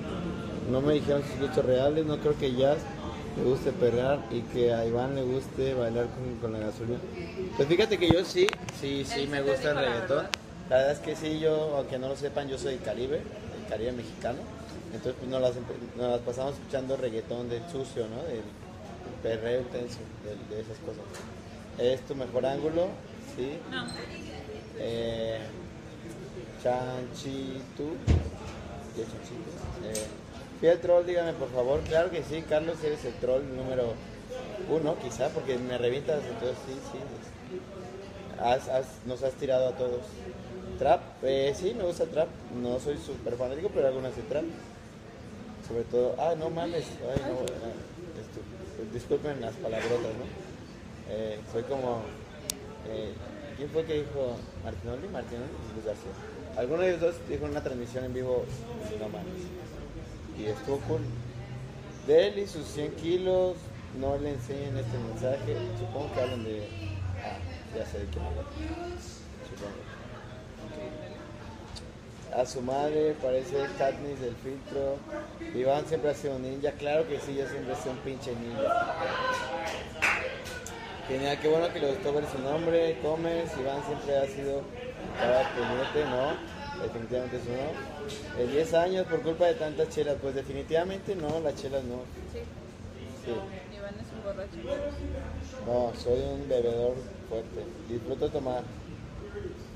no 0.71 0.81
me 0.81 0.95
dijeron 0.95 1.23
sus 1.25 1.41
gustos 1.41 1.65
reales, 1.65 2.07
no 2.07 2.19
creo 2.19 2.39
que 2.39 2.55
Jazz 2.55 2.79
le 3.37 3.43
guste 3.43 3.73
perrear 3.73 4.21
y 4.31 4.43
que 4.43 4.73
a 4.73 4.87
Iván 4.87 5.17
le 5.17 5.23
guste 5.23 5.75
bailar 5.75 6.07
con, 6.07 6.37
con 6.41 6.53
la 6.53 6.67
gasolina. 6.67 7.01
Pues 7.57 7.69
fíjate 7.69 7.99
que 7.99 8.09
yo 8.11 8.25
sí, 8.25 8.47
sí, 8.81 9.05
sí 9.05 9.23
Él 9.23 9.29
me 9.29 9.43
gusta 9.43 9.73
el 9.73 9.77
reggaetón. 9.77 10.27
La 10.71 10.77
verdad 10.77 10.93
es 10.93 10.99
que 10.99 11.17
sí, 11.17 11.39
yo, 11.41 11.77
aunque 11.77 11.99
no 11.99 12.09
lo 12.09 12.17
sepan, 12.17 12.49
yo 12.49 12.59
soy 12.59 12.75
del 12.75 12.83
Caribe, 12.83 13.17
del 13.17 13.67
Caribe 13.69 13.93
mexicano. 13.93 14.39
Entonces 14.93 15.15
pues 15.19 15.31
nos 15.31 15.41
las, 15.41 15.53
empe- 15.53 15.97
nos 15.97 16.11
las 16.13 16.21
pasamos 16.21 16.55
escuchando 16.55 16.97
reggaetón 16.97 17.49
del 17.49 17.63
sucio, 17.71 18.07
¿no? 18.09 18.23
Del 18.25 18.43
perreo 19.23 19.61
intenso, 19.61 19.99
del- 20.25 20.49
de, 20.49 20.61
esas 20.63 20.79
cosas. 20.79 21.03
Es 21.79 22.01
tu 22.07 22.15
mejor 22.15 22.45
ángulo, 22.47 22.89
sí. 23.37 23.59
No, 23.71 23.87
Eh, 24.81 25.39
Chanchitu. 26.63 27.95
Eh, 29.85 30.07
fui 30.61 30.69
al 30.69 30.79
troll, 30.81 31.05
dígame 31.07 31.33
por 31.35 31.51
favor. 31.53 31.81
Claro 31.81 32.11
que 32.11 32.23
sí, 32.25 32.43
Carlos, 32.49 32.77
eres 32.85 33.05
el 33.05 33.15
troll 33.15 33.43
número 33.57 33.95
uno, 34.71 34.97
quizá, 35.03 35.29
porque 35.31 35.57
me 35.59 35.79
revientas, 35.79 36.23
entonces 36.25 36.57
sí, 36.67 36.75
sí. 36.93 36.99
Has- 38.41 38.69
has- 38.69 39.05
nos 39.07 39.23
has 39.23 39.33
tirado 39.35 39.69
a 39.69 39.73
todos. 39.73 40.01
Trap, 40.79 41.01
eh, 41.25 41.53
sí, 41.57 41.75
me 41.77 41.85
gusta 41.85 42.05
trap. 42.07 42.29
No 42.63 42.79
soy 42.79 42.97
súper 42.99 43.35
fanático, 43.35 43.71
pero 43.75 43.89
algunas 43.89 44.15
de 44.15 44.23
trap. 44.23 44.45
Sobre 45.67 45.83
todo, 45.85 46.15
ah, 46.19 46.35
no 46.39 46.49
mames, 46.51 46.85
ah, 47.05 47.15
estu- 47.15 48.93
disculpen 48.93 49.41
las 49.41 49.55
palabrotas, 49.57 50.01
¿no? 50.01 50.25
Eh, 51.11 51.39
soy 51.53 51.63
como, 51.65 52.03
eh, 52.89 53.13
¿quién 53.57 53.69
fue 53.71 53.85
que 53.85 53.95
dijo? 53.95 54.37
Martinoli, 54.65 55.09
Martinoli, 55.09 55.51
y 55.51 55.73
Luis 55.75 55.85
García. 55.87 56.13
Alguno 56.57 56.83
de 56.83 56.89
ellos 56.91 57.01
dos 57.01 57.15
dijo 57.29 57.45
una 57.45 57.63
transmisión 57.63 58.05
en 58.05 58.15
vivo, 58.15 58.45
no 59.01 59.09
mames. 59.09 59.43
Y 60.39 60.47
estuvo 60.47 60.79
cool. 60.89 61.01
De 62.07 62.29
y 62.41 62.47
sus 62.47 62.67
100 62.67 62.93
kilos, 62.93 63.57
no 64.01 64.17
le 64.17 64.31
enseñen 64.31 64.77
este 64.79 64.97
mensaje. 64.97 65.57
Supongo 65.79 66.15
que 66.15 66.21
hablan 66.21 66.45
de. 66.45 66.67
Ah, 67.23 67.39
ya 67.77 67.85
sé 67.87 67.99
de 67.99 68.05
quién 68.07 68.25
hablan. 68.25 68.45
Supongo. 69.51 69.77
A 72.39 72.47
su 72.47 72.61
madre 72.61 73.17
parece 73.21 73.57
Katniss 73.79 74.21
del 74.21 74.37
filtro. 74.37 74.97
Iván 75.57 75.85
siempre 75.89 76.11
ha 76.11 76.15
sido 76.15 76.37
un 76.37 76.43
ninja. 76.43 76.71
Claro 76.71 77.05
que 77.09 77.19
sí, 77.19 77.35
yo 77.35 77.49
siempre 77.49 77.73
he 77.73 77.77
sido 77.77 77.91
un 77.91 77.99
pinche 77.99 78.33
ninja. 78.37 78.95
Genial, 81.09 81.39
qué 81.41 81.49
bueno 81.49 81.73
que 81.73 81.81
le 81.81 81.89
gustó 81.89 82.13
ver 82.13 82.25
su 82.31 82.39
nombre. 82.39 82.97
Comes, 83.03 83.51
Iván 83.59 83.83
siempre 83.85 84.19
ha 84.19 84.27
sido 84.27 84.63
cada 85.19 85.51
puñete, 85.53 86.09
¿no? 86.09 86.81
Definitivamente 86.81 87.37
es 87.39 87.43
uno. 87.49 88.45
Eh, 88.45 88.47
10 88.53 88.75
años 88.75 89.07
por 89.09 89.21
culpa 89.23 89.47
de 89.47 89.55
tantas 89.55 89.89
chelas. 89.89 90.17
Pues 90.23 90.37
definitivamente 90.37 91.17
no, 91.17 91.41
las 91.41 91.57
chelas 91.57 91.83
no. 91.83 92.03
sí. 92.33 92.39
Sí. 93.25 93.33
Iván 93.77 93.95
es 93.99 94.13
un 94.13 94.23
borracho. 94.23 94.59
No, 95.67 95.93
soy 95.99 96.21
un 96.21 96.49
bebedor 96.49 96.95
fuerte. 97.29 97.65
Disfruto 97.89 98.29
tomar. 98.29 98.63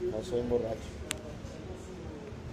No 0.01 0.23
soy 0.23 0.41
un 0.43 0.49
borracho. 0.49 1.02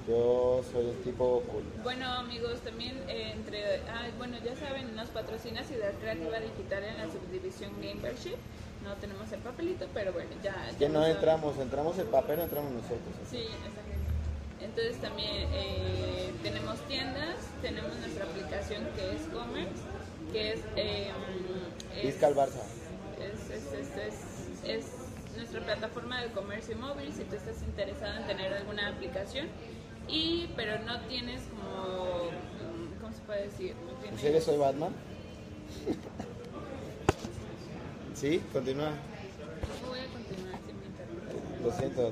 Yo 0.10 0.63
soy 0.72 0.88
un 0.88 0.95
tipo 1.04 1.43
cool. 1.52 1.63
Bueno 1.84 2.12
amigos, 2.13 2.62
también 2.62 2.98
eh, 3.08 3.32
entre, 3.36 3.76
ah, 3.88 4.08
bueno 4.17 4.38
ya 4.43 4.56
saben, 4.56 4.95
nos 4.95 5.08
patrocina 5.10 5.63
Ciudad 5.63 5.91
Creativa 6.02 6.39
Digital 6.39 6.84
en 6.84 6.98
la 6.98 7.06
subdivisión 7.13 7.72
Gamership. 7.80 8.38
No 8.84 8.95
tenemos 8.95 9.32
el 9.32 9.39
papelito, 9.41 9.86
pero 9.93 10.12
bueno, 10.12 10.32
ya. 10.43 10.56
Es 10.67 10.80
ya 10.80 10.88
que 10.88 10.89
no 10.89 11.06
entramos, 11.06 11.60
entramos 11.60 11.95
el 12.00 12.08
papel, 12.08 12.38
no 12.38 12.43
entramos 12.45 12.72
nosotros. 12.72 13.00
Sí, 13.30 13.38
exacto. 13.38 13.82
Entonces 14.62 14.98
también 15.00 15.48
eh, 15.54 16.32
tenemos 16.41 16.80
tiendas, 16.88 17.36
tenemos 17.62 17.95
nuestra 18.00 18.26
aplicación 18.26 18.88
que 18.95 19.15
es 19.15 19.22
Commerce, 19.32 19.84
que 20.34 20.54
es... 20.54 20.60
Eh, 20.76 21.12
es- 22.02 22.24
al 22.24 22.34
Barça. 22.36 22.63
es, 23.22 23.50
es, 23.52 23.74
es, 23.74 23.98
es- 24.63 24.65
es 24.65 24.86
nuestra 25.38 25.62
plataforma 25.63 26.19
de 26.24 26.32
comercio 26.32 26.76
móvil 26.78 27.13
si 27.13 27.24
tú 27.26 27.36
estás 27.36 27.62
interesado 27.62 28.17
en 28.22 28.26
tener 28.28 28.52
alguna 28.54 28.89
aplicación 28.89 29.48
y 30.10 30.50
pero 30.56 30.80
no 30.84 31.00
tienes 31.02 31.41
como 31.50 32.30
¿cómo 33.02 33.13
se 33.13 33.22
puede 33.26 33.43
decir? 33.43 33.76
No 33.86 33.91
¿En 33.91 33.98
tienes- 34.02 34.22
serio 34.22 34.41
soy 34.41 34.58
Batman? 34.58 34.91
sí, 38.15 38.41
continúa. 38.52 38.89
No 38.89 39.89
voy 39.89 40.00
a 40.00 40.08
continuar. 40.08 40.60
Lo 41.63 41.72
siento. 41.72 42.12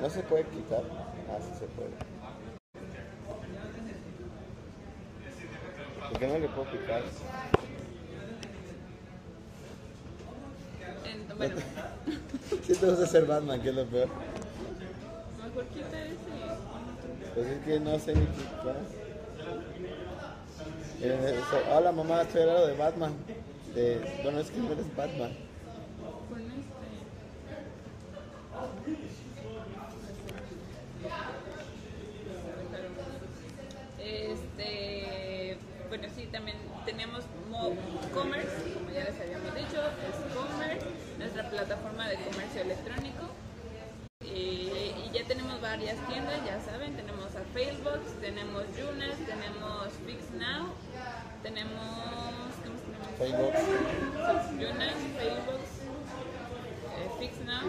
¿No 0.00 0.08
se 0.10 0.22
puede 0.22 0.44
quitar? 0.44 0.82
Ah, 1.30 1.38
sí 1.42 1.50
se 1.58 1.66
puede. 1.66 1.90
¿Por 6.08 6.18
qué 6.18 6.26
no 6.28 6.38
le 6.38 6.48
puedo 6.48 6.70
picar? 6.70 7.02
Bueno, 11.36 11.56
vas 12.82 12.98
a 13.00 13.06
ser 13.06 13.26
Batman, 13.26 13.60
que 13.62 13.68
es 13.68 13.74
lo 13.74 13.84
peor. 13.86 14.08
mejor 15.44 15.64
quita 15.66 16.04
ese. 16.04 16.27
Pues 17.38 17.50
es 17.50 17.64
que 17.64 17.78
no 17.78 17.96
sé 18.00 18.16
ni 18.16 18.26
qué. 18.26 18.32
Eh, 21.02 21.40
Hola 21.72 21.92
mamá, 21.92 22.22
estoy 22.22 22.40
hablando 22.40 22.66
de 22.66 22.74
Batman. 22.74 23.12
De, 23.76 24.20
bueno, 24.24 24.40
es 24.40 24.50
que 24.50 24.58
no 24.58 24.72
eres 24.72 24.96
Batman. 24.96 25.30
Con 26.28 26.40
este. 34.00 34.32
Este, 34.32 35.58
bueno, 35.88 36.08
sí, 36.16 36.26
también 36.32 36.56
tenemos 36.84 37.22
Mo 37.48 37.72
Commerce, 38.12 38.50
como 38.74 38.90
ya 38.90 39.04
les 39.04 39.20
habíamos 39.20 39.54
dicho, 39.54 39.80
es 39.80 40.34
Commerce, 40.34 40.86
nuestra 41.18 41.48
plataforma 41.48 42.08
de 42.08 42.16
comercio 42.16 42.62
electrónico. 42.62 43.28
Eh, 44.20 44.94
y 45.06 45.10
ya 45.16 45.24
tenemos 45.24 45.60
varias 45.60 45.96
tiendas, 46.06 46.44
ya 46.44 46.60
saben, 46.60 46.94
tenemos 46.94 47.34
a 47.34 47.42
Failbox, 47.54 48.20
tenemos 48.20 48.64
Yunas, 48.76 49.16
tenemos 49.26 49.88
Fix 50.06 50.30
Now, 50.32 50.74
tenemos. 51.58 51.88
Facebook. 53.18 53.52
Yunas, 54.60 54.94
Failbox, 55.16 55.64
eh, 56.96 57.10
Fix 57.18 57.32
Now, 57.46 57.62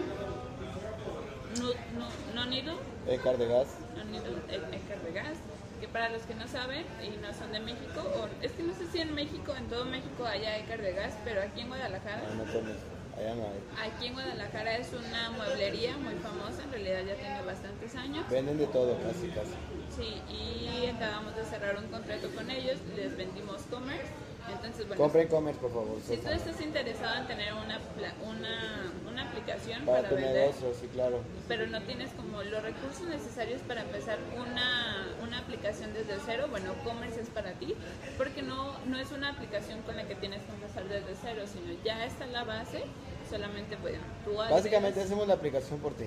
no, 1.58 1.66
no, 1.98 2.34
no 2.34 2.46
Needle, 2.46 2.76
Ecar 3.08 3.36
de 3.36 3.48
gas. 3.48 3.68
no 3.96 4.18
el 4.18 4.74
Ecar 4.74 5.00
de 5.02 5.12
gas, 5.12 5.38
que 5.80 5.88
para 5.88 6.08
los 6.10 6.22
que 6.22 6.34
no 6.34 6.46
saben 6.46 6.84
y 7.02 7.16
no 7.20 7.34
son 7.34 7.52
de 7.52 7.60
México, 7.60 8.00
o, 8.16 8.44
es 8.44 8.52
que 8.52 8.62
no 8.62 8.74
sé 8.74 8.86
si 8.92 9.00
en 9.00 9.14
México, 9.14 9.54
en 9.56 9.66
todo 9.68 9.84
México 9.86 10.24
haya 10.24 10.58
Ecar 10.58 10.80
de 10.80 10.92
gas, 10.92 11.14
pero 11.24 11.42
aquí 11.42 11.62
en 11.62 11.68
Guadalajara 11.68 12.22
Ah, 12.30 12.34
no. 12.36 12.99
Allá 13.16 13.34
no 13.34 13.42
hay. 13.42 13.88
Aquí 13.90 14.06
en 14.06 14.14
Guadalajara 14.14 14.76
es 14.76 14.88
una 14.92 15.30
mueblería 15.30 15.96
muy 15.98 16.14
famosa, 16.14 16.62
en 16.64 16.70
realidad 16.72 17.00
ya 17.06 17.14
tiene 17.16 17.42
bastantes 17.42 17.94
años. 17.96 18.24
Venden 18.30 18.58
de 18.58 18.66
todo, 18.68 18.96
casi, 19.02 19.28
casi. 19.28 19.52
Sí, 19.94 20.22
y 20.32 20.86
acabamos 20.86 21.34
de 21.36 21.44
cerrar 21.44 21.76
un 21.76 21.88
contrato 21.88 22.28
con 22.34 22.50
ellos, 22.50 22.78
les 22.96 23.16
vendimos 23.16 23.62
commerce. 23.70 24.10
Entonces, 24.50 24.88
bueno, 24.88 25.02
Compren 25.02 25.28
commerce, 25.28 25.60
por 25.60 25.70
favor. 25.70 25.98
si 26.04 26.16
tú 26.16 26.28
estás 26.30 26.60
interesado 26.60 27.20
en 27.20 27.26
tener 27.26 27.52
una, 27.52 27.78
una, 28.26 28.92
una 29.08 29.28
aplicación 29.28 29.84
Para 29.84 29.98
para, 29.98 30.08
tu 30.08 30.14
vender, 30.16 30.34
negocio, 30.34 30.72
sí, 30.80 30.88
claro. 30.88 31.20
pero 31.46 31.66
no 31.66 31.80
tienes 31.82 32.10
como 32.14 32.42
los 32.42 32.62
recursos 32.62 33.02
necesarios 33.02 33.60
para 33.68 33.82
empezar 33.82 34.18
una, 34.36 34.99
una 35.30 35.38
aplicación 35.38 35.94
desde 35.94 36.18
cero, 36.26 36.46
bueno, 36.50 36.74
Commerce 36.82 37.20
es 37.20 37.28
para 37.28 37.52
ti, 37.52 37.72
porque 38.18 38.42
no, 38.42 38.74
no 38.86 38.98
es 38.98 39.12
una 39.12 39.30
aplicación 39.30 39.80
con 39.82 39.94
la 39.96 40.02
que 40.04 40.16
tienes 40.16 40.42
que 40.42 40.50
empezar 40.52 40.82
desde 40.88 41.14
cero, 41.22 41.42
sino 41.46 41.72
ya 41.84 42.04
está 42.04 42.26
la 42.26 42.42
base, 42.42 42.82
solamente 43.30 43.76
bueno, 43.76 43.98
tú 44.24 44.34
Básicamente 44.34 45.00
hacemos 45.00 45.28
la 45.28 45.34
aplicación 45.34 45.78
por 45.78 45.94
ti. 45.94 46.06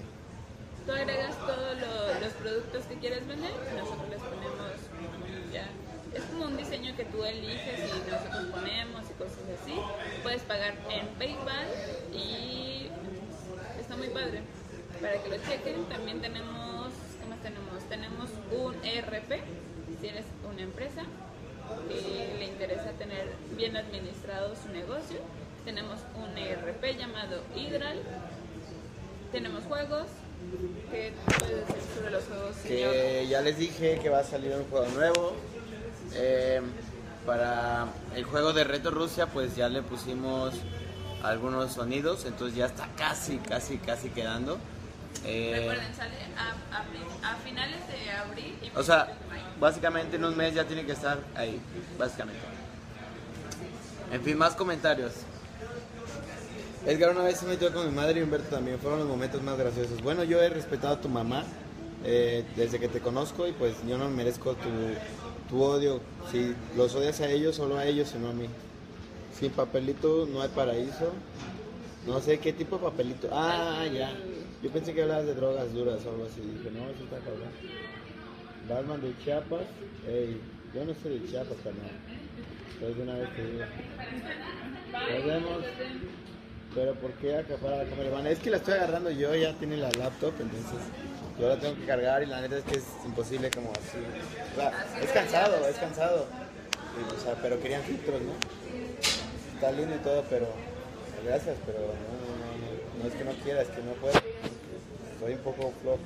Tú 0.85 0.91
agregas 0.91 1.33
todos 1.47 1.77
lo- 1.79 2.19
los 2.19 2.33
productos 2.33 2.83
que 2.83 2.95
quieres 2.95 3.25
vender 3.25 3.53
y 3.71 3.77
nosotros 3.79 4.09
les 4.09 4.19
ponemos 4.19 4.71
ya. 5.53 5.67
Es 6.13 6.23
como 6.25 6.43
un 6.45 6.57
diseño 6.57 6.93
que 6.97 7.05
tú 7.05 7.23
eliges 7.23 7.79
y 7.79 8.11
nosotros 8.11 8.43
ponemos 8.51 9.09
y 9.09 9.13
cosas 9.13 9.39
así. 9.61 9.79
Puedes 10.21 10.41
pagar 10.41 10.73
en 10.89 11.07
PayPal 11.17 11.67
y 12.13 12.89
está 13.79 13.95
muy 13.95 14.09
padre. 14.09 14.41
Para 15.01 15.17
que 15.23 15.29
lo 15.29 15.37
chequen, 15.47 15.85
también 15.85 16.19
tenemos, 16.21 16.72
un 18.53 18.75
ERP, 18.83 19.41
si 19.99 20.07
eres 20.07 20.25
una 20.51 20.61
empresa 20.61 21.03
que 21.87 22.35
le 22.37 22.45
interesa 22.45 22.91
tener 22.97 23.27
bien 23.55 23.75
administrado 23.77 24.53
su 24.55 24.69
negocio. 24.71 25.17
Tenemos 25.65 25.99
un 26.15 26.37
ERP 26.37 26.97
llamado 26.97 27.41
Hydral. 27.55 28.01
Tenemos 29.31 29.63
juegos. 29.63 30.07
¿Qué 30.91 31.13
puedes 31.25 31.67
decir 31.67 31.81
sobre 31.95 32.11
los 32.11 32.23
juegos, 32.25 32.55
señor? 32.57 32.91
Que 32.91 33.27
ya 33.27 33.41
les 33.41 33.57
dije 33.57 33.99
que 34.01 34.09
va 34.09 34.19
a 34.19 34.23
salir 34.23 34.53
un 34.53 34.65
juego 34.65 34.87
nuevo. 34.89 35.33
Eh, 36.15 36.61
para 37.25 37.87
el 38.15 38.25
juego 38.25 38.51
de 38.51 38.65
Reto 38.65 38.91
Rusia, 38.91 39.27
pues 39.27 39.55
ya 39.55 39.69
le 39.69 39.81
pusimos 39.81 40.53
algunos 41.23 41.71
sonidos, 41.71 42.25
entonces 42.25 42.57
ya 42.57 42.65
está 42.65 42.89
casi, 42.97 43.37
casi, 43.37 43.77
casi 43.77 44.09
quedando. 44.09 44.57
Eh, 45.25 45.53
Recuerden, 45.59 45.95
sale 45.95 46.15
a, 46.37 46.75
a- 46.77 47.31
a 47.33 47.35
finales 47.37 47.79
de 47.87 48.11
abril 48.11 48.55
y 48.61 48.77
o 48.77 48.83
sea, 48.83 49.07
básicamente 49.59 50.17
en 50.17 50.25
un 50.25 50.35
mes 50.35 50.53
ya 50.53 50.65
tiene 50.65 50.85
que 50.85 50.91
estar 50.91 51.19
ahí, 51.35 51.59
básicamente. 51.97 52.41
En 54.11 54.21
fin, 54.21 54.37
más 54.37 54.53
comentarios. 54.55 55.13
Edgar 56.85 57.11
una 57.11 57.23
vez 57.23 57.39
se 57.39 57.45
metió 57.45 57.71
con 57.73 57.85
mi 57.87 57.95
madre 57.95 58.19
y 58.19 58.23
Humberto 58.23 58.49
también, 58.55 58.77
fueron 58.79 58.99
los 58.99 59.07
momentos 59.07 59.41
más 59.41 59.57
graciosos. 59.57 60.01
Bueno, 60.01 60.23
yo 60.25 60.41
he 60.41 60.49
respetado 60.49 60.95
a 60.95 61.01
tu 61.01 61.07
mamá 61.07 61.43
eh, 62.03 62.43
desde 62.57 62.79
que 62.79 62.89
te 62.89 62.99
conozco 62.99 63.47
y 63.47 63.53
pues 63.53 63.75
yo 63.87 63.97
no 63.97 64.09
merezco 64.09 64.55
tu, 64.55 64.69
tu 65.49 65.63
odio. 65.63 66.01
Si 66.29 66.53
los 66.75 66.93
odias 66.95 67.21
a 67.21 67.29
ellos, 67.29 67.55
solo 67.55 67.77
a 67.77 67.85
ellos 67.85 68.11
y 68.13 68.19
no 68.19 68.29
a 68.29 68.33
mí. 68.33 68.47
Sin 69.39 69.51
papelito 69.51 70.27
no 70.31 70.41
hay 70.41 70.49
paraíso. 70.49 71.13
No 72.05 72.19
sé 72.19 72.37
qué 72.39 72.51
tipo 72.51 72.77
de 72.77 72.83
papelito. 72.83 73.29
Ah, 73.31 73.85
ya. 73.85 74.11
Yo 74.63 74.69
pensé 74.69 74.93
que 74.93 75.01
hablabas 75.01 75.25
de 75.25 75.35
drogas 75.35 75.73
duras 75.73 76.05
o 76.05 76.09
algo 76.11 76.25
así. 76.25 76.39
Dije, 76.39 76.71
no, 76.71 76.89
eso 76.89 77.03
está 77.03 77.17
cabrón. 77.17 77.51
Batman 78.69 79.01
de 79.01 79.13
Chiapas. 79.23 79.65
Ey, 80.07 80.39
yo 80.73 80.85
no 80.85 80.93
soy 81.03 81.19
de 81.19 81.27
Chiapas, 81.29 81.57
carnal. 81.63 81.91
Entonces 82.73 82.97
de 82.97 83.03
una 83.03 83.15
vez 83.15 83.35
te 83.35 83.45
digo. 83.45 83.65
Nos 85.11 85.25
vemos. 85.25 85.63
Pero 86.73 86.95
¿por 86.95 87.11
qué 87.13 87.35
acaparar 87.35 87.85
la 87.85 87.89
cámara? 87.89 88.31
Es 88.31 88.39
que 88.39 88.49
la 88.49 88.57
estoy 88.57 88.73
agarrando 88.75 89.11
yo, 89.11 89.35
ya 89.35 89.53
tiene 89.53 89.77
la 89.77 89.91
laptop, 89.91 90.33
entonces 90.39 90.79
yo 91.39 91.47
la 91.47 91.59
tengo 91.59 91.75
que 91.75 91.85
cargar 91.85 92.23
y 92.23 92.25
la 92.25 92.41
neta 92.41 92.57
es 92.57 92.63
que 92.63 92.77
es 92.77 92.85
imposible 93.05 93.51
como 93.51 93.71
así. 93.73 93.99
O 94.53 94.55
sea, 94.55 94.71
es 94.99 95.11
cansado, 95.11 95.67
es 95.67 95.75
cansado. 95.75 96.25
O 97.15 97.21
sea, 97.21 97.35
pero 97.41 97.59
querían 97.59 97.83
filtros, 97.83 98.19
¿no? 98.21 98.33
Está 99.53 99.71
lindo 99.71 99.95
y 99.95 99.99
todo, 99.99 100.23
pero 100.29 100.47
gracias, 101.23 101.57
pero 101.65 101.79
no, 101.79 102.52
no, 103.03 103.09
no 103.09 103.09
es 103.09 103.15
que 103.15 103.23
no 103.25 103.31
quiera, 103.43 103.61
es 103.61 103.69
que 103.69 103.81
no 103.83 103.91
puedo. 103.93 104.13
Soy 105.19 105.33
un 105.33 105.39
poco 105.39 105.73
flojo. 105.81 105.99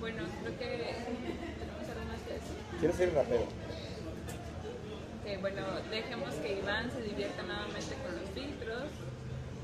Bueno, 0.00 0.22
creo 0.42 0.58
que 0.58 0.66
tenemos 0.66 1.88
algo 1.88 2.04
más 2.08 2.20
que 2.22 2.34
decir. 2.34 2.56
Quiero 2.78 2.94
ser 2.94 3.14
rapero. 3.14 3.46
Que 5.24 5.36
bueno, 5.38 5.62
dejemos 5.90 6.34
que 6.34 6.58
Iván 6.58 6.90
se 6.90 7.02
divierta 7.02 7.42
nuevamente 7.42 7.94
con 8.04 8.20
los 8.20 8.30
filtros. 8.30 8.84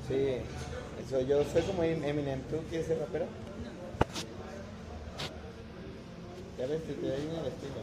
Sí, 0.09 0.39
eso, 1.05 1.21
yo 1.23 1.45
soy 1.45 1.63
como 1.63 1.83
Eminem. 1.83 2.41
¿Tú 2.43 2.63
quieres 2.69 2.87
ser 2.87 2.99
rapero? 2.99 3.27
Ya 6.59 6.67
ves, 6.67 6.85
te, 6.85 6.93
te 6.95 7.09
da 7.09 7.17
bien 7.17 7.31
el 7.31 7.47
estilo. 7.47 7.81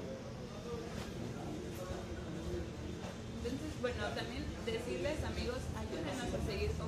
Entonces, 3.37 3.81
bueno, 3.81 4.03
también 4.15 4.45
decirles, 4.65 5.23
amigos, 5.23 5.57
ayúdenos 5.75 6.20
a 6.20 6.20
seguir 6.20 6.20
con 6.20 6.20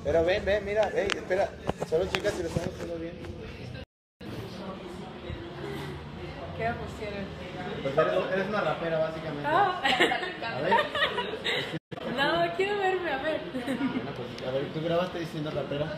Pero 0.04 0.24
ven, 0.24 0.44
ven, 0.44 0.64
mira, 0.64 0.88
ven, 0.94 1.06
espera. 1.06 1.48
Solo 1.88 2.06
chicas 2.06 2.32
si 2.34 2.42
lo 2.42 2.48
están 2.48 2.64
haciendo 2.68 2.96
bien. 2.96 3.18
¿Qué 6.56 6.70
pusieron? 6.72 7.24
Pues 7.82 7.98
eres, 7.98 8.32
eres 8.32 8.48
una 8.48 8.60
rapera, 8.60 8.98
básicamente. 8.98 9.46
Ah, 9.46 9.82
A 9.82 10.60
ver, 10.60 10.72
no, 12.16 12.56
quiero 12.56 12.78
verme, 12.78 13.10
a 13.12 13.18
ver. 13.22 13.40
bueno, 13.52 14.10
pues, 14.16 14.48
a 14.48 14.50
ver, 14.52 14.64
tú 14.72 14.80
grabaste 14.84 15.18
diciendo 15.20 15.50
rapera. 15.50 15.96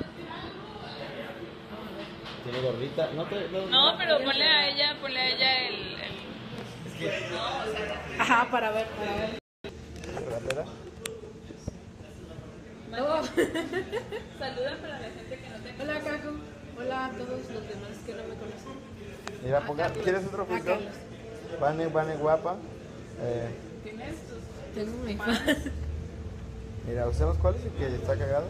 Tiene 2.45 2.61
gorrita. 2.61 3.09
No, 3.15 3.25
te, 3.25 3.49
no, 3.49 3.67
No, 3.67 3.99
pero 3.99 4.19
ponle 4.19 4.45
a 4.45 4.69
ella, 4.69 4.97
ponle 5.01 5.21
a 5.21 5.27
ella 5.29 5.59
el... 5.69 5.75
el- 5.75 6.87
Es 6.87 6.93
que. 6.99 8.21
Ajá, 8.21 8.49
para 8.51 8.71
ver, 8.71 8.87
para 8.89 9.13
ver. 9.17 9.39
¿Rapera? 10.31 10.65
No. 12.97 13.23
Saluda 14.39 14.79
para 14.81 14.99
la 14.99 15.11
gente 15.11 15.39
que 15.39 15.49
no 15.51 15.57
te 15.59 15.83
Hola, 15.83 16.01
Caco. 16.01 16.31
Hola 16.79 17.07
a 17.07 17.11
todos 17.11 17.29
los 17.31 17.69
demás 17.69 17.97
que 18.07 18.13
no 18.13 18.23
me 18.23 18.35
conocen. 18.37 19.43
Mira, 19.45 19.61
ponga, 19.67 19.91
¿quieres 19.91 20.25
otro? 20.25 20.47
Carlos. 20.47 20.81
Vane, 21.61 21.87
Vane, 21.89 22.17
guapa. 22.17 22.57
Eh, 23.21 23.51
tienes 23.85 24.17
tus... 24.23 24.39
Tengo 24.75 24.97
mi 25.05 25.15
fan. 25.15 25.39
mira, 26.89 27.07
¿usamos 27.09 27.37
cuál 27.39 27.57
es 27.57 27.65
el 27.65 27.71
que 27.73 27.87
está 27.95 28.17
cagado? 28.17 28.47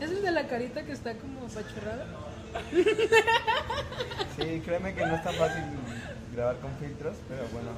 ¿Es 0.00 0.10
el 0.10 0.22
de 0.22 0.30
la 0.32 0.48
carita 0.48 0.84
que 0.84 0.92
está 0.92 1.14
como 1.14 1.46
apachurrada? 1.46 2.06
Sí, 4.36 4.60
créeme 4.64 4.94
que 4.94 5.06
no 5.06 5.14
es 5.14 5.22
tan 5.22 5.34
fácil 5.34 5.62
grabar 6.36 6.56
con 6.58 6.70
filtros, 6.76 7.16
pero 7.28 7.42
bueno, 7.52 7.70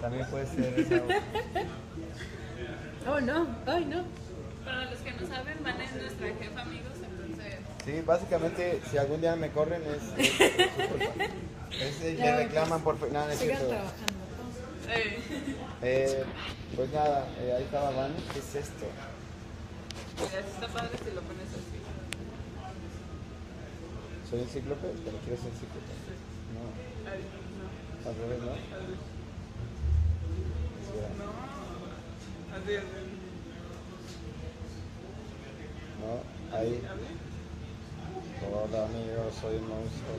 también 0.00 0.26
puede 0.28 0.46
ser 0.46 0.78
esa. 0.80 1.02
Oh, 3.08 3.20
no. 3.20 3.46
Ay, 3.66 3.84
no. 3.86 4.02
Para 4.64 4.84
los 4.90 4.98
que 4.98 5.12
no 5.12 5.26
saben, 5.26 5.62
Van 5.64 5.80
es 5.80 5.94
nuestra 5.94 6.26
jefa, 6.28 6.60
amigos, 6.62 6.92
entonces... 6.96 7.54
Sí, 7.84 8.02
básicamente, 8.04 8.80
si 8.90 8.98
algún 8.98 9.20
día 9.22 9.34
me 9.36 9.50
corren 9.50 9.82
es, 9.84 10.02
es, 10.18 10.40
es. 12.02 12.02
Es 12.20 12.36
reclaman 12.36 12.82
por... 12.82 12.98
fe- 12.98 13.08
No, 13.10 13.26
es 13.30 13.38
Sigan 13.38 13.56
cierto. 13.56 13.74
trabajando. 13.74 14.18
Eh, 14.90 15.18
Eh, 15.82 16.24
pues 16.74 16.92
nada, 16.92 17.26
eh, 17.40 17.54
ahí 17.56 17.62
estaba 17.62 17.90
Van. 17.92 18.12
¿Qué 18.32 18.40
es 18.40 18.54
esto? 18.56 18.84
mira, 20.16 20.30
sí 20.42 20.48
está 20.52 20.66
padre 20.66 20.90
si 20.98 21.14
lo 21.14 21.20
pones 21.22 21.48
así. 21.54 21.78
¿Soy 24.28 24.40
un 24.40 24.48
cíclope? 24.48 24.88
Pero 25.04 25.16
quiero 25.24 25.40
ser 25.40 25.52
cíclope. 25.52 25.92
No, 26.52 27.10
Ay, 27.10 27.20
no, 27.22 27.47
al 28.06 28.14
revés, 28.14 28.42
¿no? 28.42 28.52
No. 36.00 36.56
Ahí. 36.56 36.82
Hola 38.50 38.84
amigos, 38.84 39.34
soy 39.40 39.56
un 39.56 39.68
monstruo. 39.68 40.14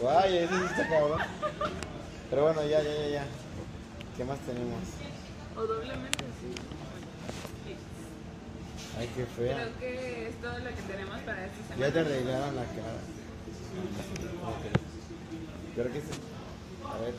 Guay, 0.00 0.38
ese 0.38 0.54
sí 0.54 0.64
está 0.64 0.88
cabrón. 0.88 1.20
Pero 2.30 2.42
bueno, 2.42 2.62
ya, 2.64 2.82
ya, 2.82 2.94
ya, 2.94 3.08
ya. 3.08 3.26
¿Qué 4.16 4.24
más 4.24 4.38
tenemos? 4.40 4.82
O 5.56 5.62
doblemente, 5.62 6.24
sí. 6.40 6.54
Ay, 8.98 9.08
qué 9.14 9.26
fea. 9.26 9.54
Creo 9.54 9.78
que 9.78 10.28
es 10.28 10.40
todo 10.40 10.58
lo 10.58 10.70
que 10.70 10.82
tenemos 10.82 11.20
para 11.20 11.46
esta 11.46 11.62
semana. 11.62 11.86
Ya 11.86 11.92
te 11.92 12.00
arreglaron 12.00 12.56
la 12.56 12.64
cara. 12.64 12.98
Ok. 14.42 14.97
Creo 15.78 15.92
que 15.92 16.00
sí. 16.00 16.08
A 16.92 16.98
ver. 16.98 17.14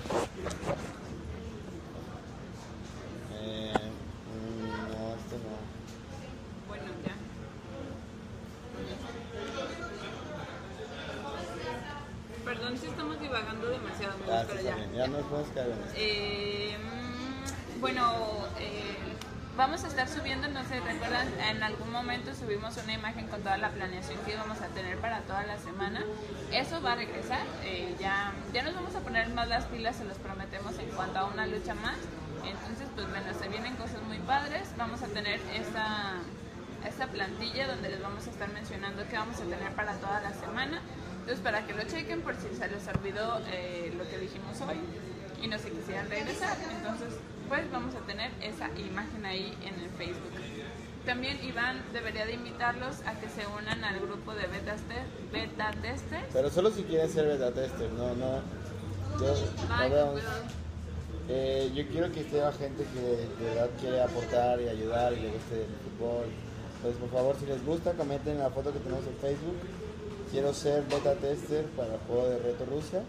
Eh, 3.39 3.73
mm, 4.27 4.91
no, 4.91 5.15
este 5.15 5.35
no. 5.37 5.55
Bueno, 6.67 6.83
ya. 7.05 7.15
Perdón 12.43 12.77
si 12.77 12.87
estamos 12.87 13.21
divagando 13.21 13.69
demasiado, 13.69 14.15
Ah, 14.29 14.43
sí, 14.51 14.57
ya. 14.65 14.75
Ya 14.93 15.07
nos 15.07 15.23
podemos 15.27 15.49
caer 15.53 15.67
en 15.67 15.73
esto. 15.79 15.93
Eh, 15.95 16.75
mm, 16.83 17.79
bueno, 17.79 18.45
eh, 18.59 19.08
vamos 19.59 19.83
a 19.83 19.87
estar 19.87 20.07
subiendo, 20.07 20.47
no 20.47 20.63
sé, 20.63 20.79
recuerdan, 20.79 21.27
en 21.49 21.61
algún 21.61 21.91
momento 21.91 22.33
subimos 22.33 22.77
una 22.77 22.93
imagen 22.93 23.27
con 23.27 23.41
toda 23.41 23.57
la 23.57 23.69
planeación 23.69 24.17
que 24.25 24.31
íbamos 24.31 24.61
a 24.61 24.67
tener 24.67 24.97
para 24.99 25.19
toda 25.23 25.43
la 25.43 25.57
semana. 25.57 26.01
Eso 26.53 26.81
va 26.81 26.93
a 26.93 26.95
regresar, 26.95 27.45
eh, 27.65 27.93
ya, 27.99 28.31
ya 28.53 28.63
nos 28.63 28.73
vamos 28.73 28.95
a 28.95 29.01
poner 29.01 29.27
más 29.31 29.49
las 29.49 29.65
pilas, 29.65 29.97
se 29.97 30.05
los 30.05 30.17
prometemos 30.17 30.79
en 30.79 30.87
cuanto 30.91 31.19
a 31.19 31.25
una 31.25 31.45
lucha 31.45 31.75
más. 31.75 31.97
Entonces, 32.45 32.87
pues 32.95 33.09
bueno, 33.09 33.25
se 33.37 33.49
vienen 33.49 33.75
cosas 33.75 34.01
muy 34.03 34.19
padres, 34.19 34.69
vamos 34.77 35.03
a 35.03 35.07
tener 35.07 35.41
esta, 35.53 36.13
esta 36.87 37.07
plantilla 37.07 37.67
donde 37.67 37.89
les 37.89 38.01
vamos 38.01 38.27
a 38.27 38.29
estar 38.29 38.47
mencionando 38.53 39.03
qué 39.09 39.17
vamos 39.17 39.35
a 39.41 39.43
tener 39.43 39.73
para 39.75 39.91
toda 39.95 40.21
la 40.21 40.31
semana. 40.35 40.79
Entonces, 41.19 41.39
para 41.41 41.67
que 41.67 41.73
lo 41.73 41.83
chequen 41.83 42.21
por 42.21 42.33
si 42.37 42.47
se 42.55 42.65
les 42.69 42.87
olvidó 42.87 43.41
eh, 43.51 43.93
lo 43.97 44.09
que 44.09 44.19
dijimos 44.19 44.61
hoy 44.61 44.79
y 45.43 45.49
no 45.49 45.59
se 45.59 45.69
quisieran 45.69 46.09
regresar. 46.09 46.55
Entonces, 46.77 47.19
pues 47.49 47.69
vamos 47.71 47.95
a 47.95 47.99
tener 48.05 48.31
esa 48.41 48.69
imagen 48.77 49.25
ahí 49.25 49.57
en 49.63 49.73
el 49.83 49.89
Facebook. 49.97 50.31
También 51.05 51.43
Iván 51.43 51.81
debería 51.91 52.25
de 52.25 52.33
invitarlos 52.33 53.01
a 53.07 53.19
que 53.19 53.27
se 53.29 53.45
unan 53.47 53.83
al 53.83 53.99
grupo 53.99 54.33
de 54.33 54.45
beta, 54.47 54.75
test, 54.75 55.33
beta 55.33 55.71
testers. 55.81 56.27
Pero 56.31 56.49
solo 56.51 56.69
si 56.69 56.83
quieren 56.83 57.09
ser 57.09 57.25
beta 57.25 57.51
tester, 57.51 57.91
no, 57.93 58.13
no. 58.13 58.41
Yo, 59.19 59.33
Bye, 59.67 59.89
no 59.89 60.13
eh, 61.31 61.71
yo 61.75 61.87
quiero 61.87 62.11
que 62.11 62.21
esté 62.21 62.39
la 62.39 62.51
gente 62.51 62.83
que 62.93 63.01
de 63.01 63.49
verdad 63.49 63.69
quiere 63.79 64.01
aportar 64.01 64.61
y 64.61 64.67
ayudar 64.67 65.13
y 65.13 65.17
le 65.17 65.31
guste 65.31 65.61
el 65.61 65.97
fútbol. 65.97 66.25
Pues 66.81 66.95
por 66.97 67.09
favor, 67.09 67.35
si 67.39 67.45
les 67.45 67.65
gusta, 67.65 67.93
comenten 67.93 68.39
la 68.39 68.49
foto 68.49 68.71
que 68.71 68.79
tenemos 68.79 69.05
en 69.05 69.15
Facebook. 69.17 69.57
Quiero 70.31 70.53
ser 70.53 70.83
beta 70.83 71.15
tester 71.15 71.65
para 71.75 71.95
el 71.95 71.99
juego 72.01 72.29
de 72.29 72.39
Reto 72.39 72.65
Rusia. 72.65 73.01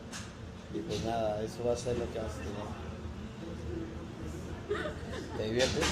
Y 0.73 0.79
pues 0.81 1.05
nada, 1.05 1.43
eso 1.43 1.65
va 1.67 1.73
a 1.73 1.77
ser 1.77 1.99
lo 1.99 2.11
que 2.13 2.19
vamos 2.19 2.33
a 2.33 2.39
tener. 2.39 2.90
¿Te 5.37 5.45
diviertes? 5.45 5.85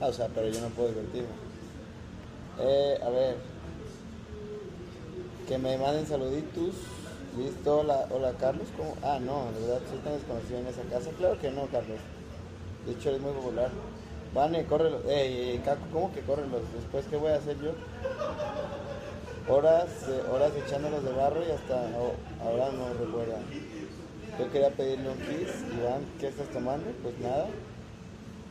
Ah, 0.00 0.08
o 0.08 0.12
sea, 0.12 0.28
pero 0.34 0.48
yo 0.48 0.60
no 0.60 0.68
puedo 0.68 0.88
divertirme. 0.88 1.28
Eh, 2.60 2.98
a 3.02 3.08
ver. 3.10 3.36
Que 5.48 5.58
me 5.58 5.78
manden 5.78 6.06
saluditos. 6.06 6.74
Listo, 7.36 7.80
hola, 7.80 8.06
hola 8.10 8.32
Carlos. 8.38 8.68
¿Cómo? 8.76 8.96
Ah, 9.02 9.18
no, 9.20 9.52
de 9.52 9.66
verdad, 9.66 9.80
soy 9.88 9.98
tan 9.98 10.14
desconocido 10.14 10.58
en 10.58 10.66
esa 10.66 10.82
casa. 10.82 11.10
Claro 11.18 11.38
que 11.38 11.50
no, 11.50 11.66
Carlos. 11.66 11.98
De 12.86 12.92
hecho, 12.92 13.10
eres 13.10 13.20
muy 13.20 13.32
popular. 13.32 13.70
Vane, 14.34 14.66
córrelos. 14.66 15.02
Eh, 15.06 15.60
Caco, 15.64 15.86
¿cómo 15.92 16.12
que 16.12 16.20
córrelos? 16.20 16.62
Después, 16.74 17.06
¿qué 17.08 17.16
voy 17.16 17.32
a 17.32 17.36
hacer 17.36 17.56
yo? 17.60 17.72
Horas, 19.48 19.88
eh, 20.08 20.22
horas 20.32 20.52
echándolos 20.66 21.04
de 21.04 21.12
barro 21.12 21.40
y 21.46 21.50
hasta 21.50 21.74
oh, 21.98 22.14
ahora 22.44 22.70
no 22.72 22.92
recuerda. 22.94 23.38
Yo 24.38 24.50
quería 24.50 24.70
pedirle 24.70 25.08
un 25.08 25.18
kiss. 25.18 25.54
Iván, 25.78 26.04
¿qué 26.20 26.28
estás 26.28 26.48
tomando? 26.48 26.90
Pues 27.02 27.18
nada. 27.20 27.46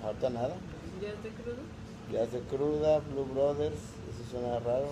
Ahorita 0.06 0.30
nada. 0.30 0.56
¿Ya 1.02 1.10
estoy 1.10 1.32
crudo? 1.32 1.58
Ya 2.14 2.26
de 2.28 2.40
cruda, 2.42 3.00
Blue 3.00 3.26
Brothers, 3.34 3.74
eso 3.74 4.30
suena 4.30 4.60
raro. 4.60 4.90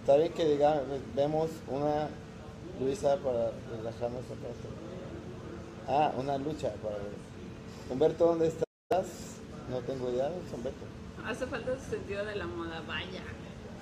Está 0.00 0.16
bien 0.16 0.32
que 0.32 0.44
digamos, 0.44 0.82
vemos 1.14 1.50
una 1.68 2.08
Luisa 2.80 3.16
para 3.18 3.52
relajarnos 3.70 4.24
acá. 4.24 4.48
Ah, 5.86 6.12
una 6.18 6.36
lucha 6.36 6.72
para 6.82 6.96
ver. 6.96 7.12
Humberto, 7.90 8.26
¿dónde 8.26 8.48
estás? 8.48 9.38
No 9.70 9.78
tengo 9.80 10.10
idea, 10.10 10.28
es 10.28 10.52
Humberto. 10.52 10.84
Hace 11.24 11.46
falta 11.46 11.78
su 11.78 11.90
sentido 11.90 12.24
de 12.24 12.34
la 12.34 12.46
moda, 12.46 12.82
vaya. 12.88 13.22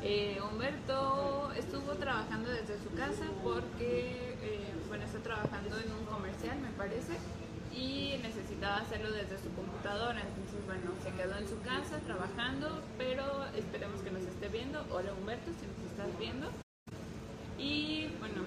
Eh, 0.02 0.38
Humberto 0.50 1.50
estuvo 1.56 1.92
trabajando 1.94 2.50
desde 2.50 2.78
su 2.78 2.94
casa 2.94 3.24
porque, 3.42 4.36
eh, 4.42 4.74
bueno, 4.88 5.04
está 5.04 5.18
trabajando 5.20 5.76
en 5.78 5.92
un 5.92 6.04
comercial, 6.04 6.58
me 6.58 6.70
parece, 6.76 7.14
y 7.76 8.18
necesitaba 8.22 8.78
hacerlo 8.78 9.10
desde 9.12 9.38
su 9.38 9.52
computadora. 9.54 10.20
Entonces, 10.20 10.64
bueno, 10.66 10.92
se 11.04 11.10
quedó 11.12 11.36
en 11.36 11.46
su 11.46 11.60
casa 11.60 11.98
trabajando, 12.06 12.82
pero 12.96 13.44
esperemos 13.54 14.00
que 14.00 14.10
nos 14.10 14.22
esté 14.22 14.48
viendo. 14.48 14.84
Hola 14.90 15.12
Humberto, 15.12 15.52
si 15.60 15.66
nos 15.66 15.92
estás 15.92 16.18
viendo. 16.18 16.48
Y 17.58 18.08
bueno, 18.18 18.42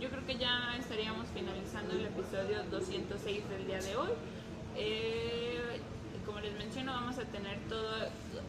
yo 0.00 0.08
creo 0.08 0.26
que 0.26 0.36
ya 0.36 0.76
estaríamos 0.78 1.28
finalizando 1.28 1.92
el 1.94 2.06
episodio 2.06 2.64
206 2.70 3.48
del 3.50 3.66
día 3.66 3.80
de 3.80 3.96
hoy. 3.96 4.10
Eh, 4.76 5.80
como 6.24 6.40
les 6.40 6.56
menciono, 6.56 6.92
vamos 6.92 7.18
a 7.18 7.24
tener 7.24 7.58
todo 7.68 7.90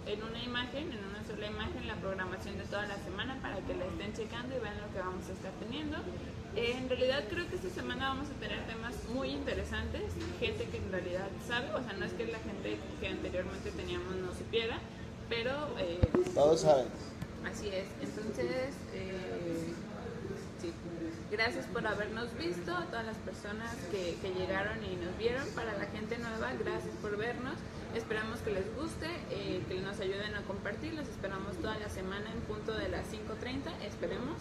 en 0.05 0.23
una 0.23 0.43
imagen, 0.43 0.91
en 0.91 1.03
una 1.03 1.25
sola 1.25 1.47
imagen, 1.47 1.87
la 1.87 1.95
programación 1.95 2.57
de 2.57 2.63
toda 2.65 2.85
la 2.85 2.97
semana 2.97 3.37
para 3.41 3.57
que 3.57 3.75
la 3.75 3.85
estén 3.85 4.13
checando 4.13 4.55
y 4.55 4.59
vean 4.59 4.79
lo 4.79 4.93
que 4.93 4.99
vamos 4.99 5.27
a 5.27 5.33
estar 5.33 5.51
teniendo. 5.59 5.97
En 6.55 6.89
realidad 6.89 7.23
creo 7.29 7.47
que 7.47 7.55
esta 7.55 7.69
semana 7.69 8.09
vamos 8.09 8.27
a 8.29 8.33
tener 8.33 8.65
temas 8.67 8.93
muy 9.13 9.29
interesantes, 9.29 10.03
gente 10.39 10.65
que 10.65 10.77
en 10.77 10.91
realidad 10.91 11.29
sabe, 11.47 11.71
o 11.73 11.81
sea, 11.81 11.93
no 11.93 12.05
es 12.05 12.11
que 12.13 12.27
la 12.27 12.39
gente 12.39 12.77
que 12.99 13.07
anteriormente 13.07 13.71
teníamos 13.71 14.15
no 14.17 14.33
supiera, 14.33 14.77
pero... 15.29 15.51
Eh, 15.79 16.01
Todos 16.33 16.61
saben. 16.61 16.87
Así 17.49 17.69
es, 17.69 17.87
entonces, 18.01 18.75
eh, 18.93 19.73
sí. 20.61 20.73
Gracias 21.31 21.65
por 21.67 21.87
habernos 21.87 22.37
visto, 22.37 22.75
a 22.75 22.85
todas 22.87 23.05
las 23.05 23.17
personas 23.17 23.73
que, 23.89 24.17
que 24.21 24.33
llegaron 24.33 24.83
y 24.83 24.97
nos 24.97 25.17
vieron, 25.17 25.47
para 25.55 25.77
la 25.77 25.85
gente 25.85 26.17
nueva, 26.17 26.51
gracias 26.59 26.93
por 27.01 27.15
vernos, 27.15 27.55
esperamos 27.95 28.39
que 28.39 28.51
les 28.51 28.75
guste, 28.75 29.07
eh, 29.29 29.63
que 29.69 29.79
nos 29.79 30.01
ayuden 30.01 30.35
a 30.35 30.41
compartir, 30.41 30.93
los 30.93 31.07
esperamos 31.07 31.55
toda 31.57 31.77
la 31.77 31.87
semana 31.87 32.29
en 32.29 32.41
punto 32.41 32.73
de 32.73 32.89
las 32.89 33.05
5.30, 33.07 33.71
esperemos, 33.87 34.35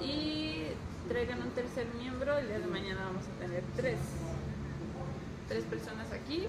y 0.00 0.68
traigan 1.10 1.42
un 1.42 1.50
tercer 1.50 1.86
miembro, 1.98 2.38
el 2.38 2.46
día 2.46 2.60
de 2.60 2.66
mañana 2.68 3.00
vamos 3.06 3.24
a 3.26 3.44
tener 3.44 3.64
tres, 3.74 3.98
tres 5.48 5.64
personas 5.64 6.06
aquí, 6.12 6.46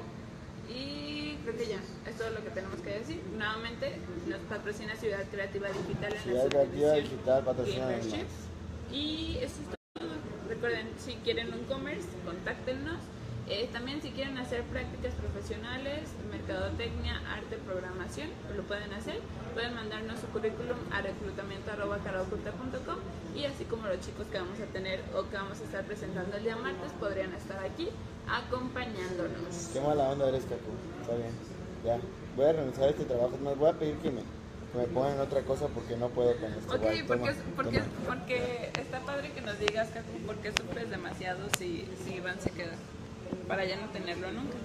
y 0.69 1.35
creo 1.43 1.57
que 1.57 1.65
ya, 1.65 1.79
es 2.07 2.15
todo 2.15 2.29
lo 2.29 2.43
que 2.43 2.51
tenemos 2.51 2.79
que 2.81 2.91
decir. 2.91 3.21
Nuevamente, 3.35 3.97
nos 4.27 4.39
patrocina 4.41 4.95
Ciudad 4.95 5.23
Creativa 5.31 5.67
Digital 5.67 6.13
en 6.13 6.19
Ciudad 6.21 6.43
la 6.43 6.49
Creativa 6.49 6.93
Digital 6.93 7.43
patrocina. 7.43 7.87
Y 8.91 9.37
eso 9.41 9.55
es 9.61 9.99
todo. 9.99 10.09
Recuerden, 10.47 10.89
si 10.99 11.13
quieren 11.15 11.51
un 11.53 11.63
commerce, 11.63 12.07
contáctenos. 12.23 12.99
Eh, 13.49 13.69
también 13.73 14.01
si 14.01 14.11
quieren 14.11 14.37
hacer 14.37 14.63
prácticas 14.63 15.13
profesionales, 15.15 16.09
mercadotecnia, 16.29 17.21
arte, 17.29 17.57
programación, 17.65 18.29
pues 18.45 18.57
lo 18.57 18.63
pueden 18.63 18.93
hacer. 18.93 19.19
Pueden 19.53 19.75
mandarnos 19.75 20.19
su 20.19 20.27
currículum 20.27 20.77
a 20.91 21.01
reclutamiento.com 21.01 22.97
y 23.35 23.45
así 23.45 23.65
como 23.65 23.87
los 23.87 23.99
chicos 23.99 24.27
que 24.27 24.37
vamos 24.37 24.59
a 24.59 24.65
tener 24.71 25.01
o 25.15 25.27
que 25.29 25.35
vamos 25.35 25.59
a 25.59 25.63
estar 25.63 25.83
presentando 25.83 26.37
el 26.37 26.43
día 26.43 26.55
martes 26.55 26.91
podrían 26.99 27.33
estar 27.33 27.59
aquí 27.63 27.89
acompañándonos. 28.29 29.69
Qué 29.73 29.81
mala 29.81 30.09
onda 30.09 30.29
eres, 30.29 30.43
Caco. 30.43 30.71
Está 31.01 31.15
bien. 31.15 31.31
Ya. 31.83 31.99
Voy 32.35 32.45
a 32.45 32.53
renunciar 32.53 32.87
a 32.87 32.91
este 32.91 33.03
trabajo. 33.05 33.37
Más 33.43 33.57
voy 33.57 33.69
a 33.69 33.73
pedir 33.73 33.95
que 33.97 34.11
me, 34.11 34.21
me 34.77 34.85
pongan 34.87 35.19
otra 35.19 35.41
cosa 35.41 35.67
porque 35.67 35.97
no 35.97 36.07
puedo 36.09 36.35
con 36.37 36.53
esto. 36.53 36.73
Ok, 36.73 36.81
Guay, 36.81 37.03
porque, 37.03 37.31
toma, 37.31 37.43
porque, 37.55 37.79
toma. 37.79 37.91
porque 38.07 38.71
está 38.79 38.99
padre 39.01 39.31
que 39.31 39.41
nos 39.41 39.59
digas, 39.59 39.89
Cacu, 39.89 40.17
por 40.25 40.37
qué 40.37 40.51
sufres 40.51 40.89
demasiado 40.89 41.49
si, 41.57 41.85
si 42.05 42.15
Iván 42.15 42.39
se 42.39 42.51
queda. 42.51 42.75
Para 43.47 43.65
ya 43.65 43.77
no 43.77 43.87
tenerlo 43.89 44.31
nunca. 44.31 44.55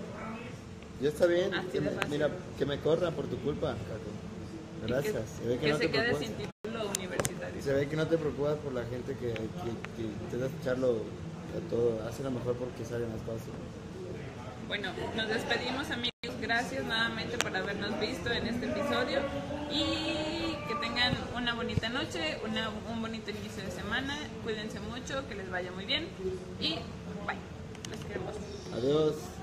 Ya 1.01 1.09
está 1.09 1.27
bien. 1.27 1.53
Así 1.55 1.69
que 1.69 1.81
de 1.81 1.91
me- 1.91 1.97
fácil. 1.97 2.11
mira, 2.11 2.31
que 2.59 2.67
me 2.67 2.79
corra 2.81 3.11
por 3.11 3.27
tu 3.27 3.37
culpa, 3.39 3.73
Caco. 3.73 4.87
Gracias. 4.87 5.15
Que, 5.15 5.43
se 5.43 5.49
ve 5.49 5.55
que, 5.57 5.61
que 5.67 5.73
no 5.73 5.79
se 5.79 5.85
te 5.87 5.91
quede 5.91 6.15
sin 6.15 6.33
título 6.35 6.89
universitario. 6.97 7.63
Se 7.63 7.73
ve 7.73 7.89
que 7.89 7.97
no 7.97 8.07
te 8.07 8.17
preocupas 8.19 8.57
por 8.57 8.73
la 8.73 8.85
gente 8.85 9.13
que, 9.15 9.33
que, 9.35 10.03
intentas 10.03 10.51
echarlo 10.63 11.03
a 11.57 11.71
todo. 11.71 12.01
Hace 12.09 12.23
lo 12.23 12.31
mejor 12.31 12.55
porque 12.57 12.85
sale 12.85 13.07
más 13.07 13.21
fácil. 13.21 13.53
Bueno, 14.69 14.91
nos 15.17 15.29
despedimos 15.29 15.91
amigos. 15.91 16.13
Gracias 16.41 16.85
nuevamente 16.85 17.39
por 17.39 17.57
habernos 17.57 17.99
visto 18.01 18.31
en 18.31 18.47
este 18.47 18.67
episodio 18.67 19.21
y 19.71 20.55
que 20.69 20.75
tengan 20.81 21.15
una 21.37 21.55
bonita 21.55 21.89
noche, 21.89 22.39
una- 22.45 22.71
un 22.93 23.01
bonito 23.01 23.31
inicio 23.31 23.63
de 23.65 23.71
semana. 23.71 24.17
Cuídense 24.45 24.79
mucho, 24.81 25.27
que 25.29 25.35
les 25.35 25.51
vaya 25.51 25.71
muy 25.73 25.85
bien 25.85 26.07
y. 26.61 26.77
Adiós. 28.77 29.36